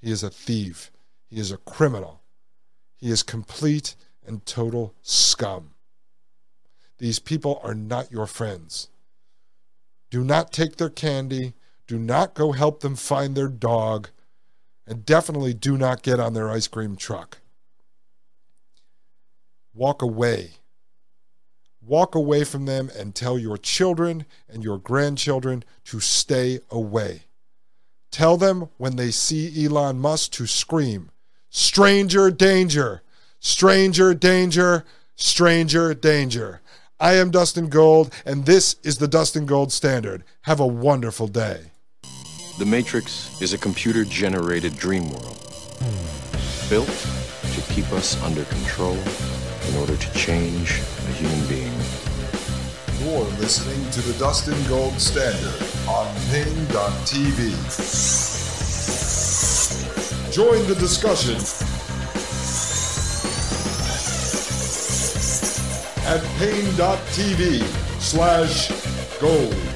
He 0.00 0.10
is 0.10 0.22
a 0.22 0.30
thief. 0.30 0.90
He 1.28 1.38
is 1.38 1.52
a 1.52 1.58
criminal. 1.58 2.22
He 2.96 3.10
is 3.10 3.22
complete 3.22 3.96
and 4.26 4.44
total 4.44 4.94
scum. 5.02 5.70
These 6.98 7.18
people 7.18 7.60
are 7.64 7.74
not 7.74 8.12
your 8.12 8.26
friends. 8.26 8.88
Do 10.10 10.24
not 10.24 10.52
take 10.52 10.76
their 10.76 10.90
candy. 10.90 11.54
Do 11.86 11.98
not 11.98 12.34
go 12.34 12.52
help 12.52 12.80
them 12.80 12.96
find 12.96 13.34
their 13.34 13.48
dog. 13.48 14.10
And 14.86 15.06
definitely 15.06 15.54
do 15.54 15.78
not 15.78 16.02
get 16.02 16.20
on 16.20 16.34
their 16.34 16.50
ice 16.50 16.68
cream 16.68 16.96
truck. 16.96 17.38
Walk 19.72 20.02
away 20.02 20.59
walk 21.90 22.14
away 22.14 22.44
from 22.44 22.66
them 22.66 22.88
and 22.96 23.14
tell 23.14 23.36
your 23.36 23.58
children 23.58 24.24
and 24.48 24.62
your 24.62 24.78
grandchildren 24.78 25.64
to 25.84 25.98
stay 25.98 26.60
away. 26.70 27.22
Tell 28.12 28.36
them 28.36 28.68
when 28.78 28.94
they 28.94 29.10
see 29.10 29.64
Elon 29.66 29.98
Musk 29.98 30.30
to 30.32 30.46
scream, 30.46 31.10
Stranger 31.52 32.30
danger, 32.30 33.02
stranger 33.40 34.14
danger, 34.14 34.84
stranger 35.16 35.92
danger. 35.92 36.60
I 37.00 37.14
am 37.14 37.32
Dustin 37.32 37.68
Gold, 37.68 38.14
and 38.24 38.46
this 38.46 38.76
is 38.84 38.98
the 38.98 39.08
Dustin 39.08 39.46
Gold 39.46 39.72
Standard. 39.72 40.22
Have 40.42 40.60
a 40.60 40.66
wonderful 40.66 41.26
day. 41.26 41.72
The 42.60 42.66
Matrix 42.66 43.42
is 43.42 43.52
a 43.52 43.58
computer 43.58 44.04
generated 44.04 44.76
dream 44.76 45.10
world 45.10 45.38
built 46.68 46.86
to 46.86 47.60
keep 47.72 47.90
us 47.92 48.22
under 48.22 48.44
control 48.44 48.96
in 49.68 49.76
order 49.76 49.96
to 49.96 50.12
change 50.12 50.80
a 51.08 51.12
human 51.12 51.48
being. 51.48 51.59
You're 53.00 53.24
listening 53.40 53.90
to 53.92 54.02
the 54.02 54.12
Dustin 54.18 54.62
Gold 54.68 55.00
Standard 55.00 55.62
on 55.88 56.06
Paine.tv. 56.28 57.50
Join 60.30 60.66
the 60.68 60.74
discussion 60.74 61.36
at 66.04 66.22
Paine.tv 66.38 67.62
slash 68.00 68.70
gold. 69.18 69.69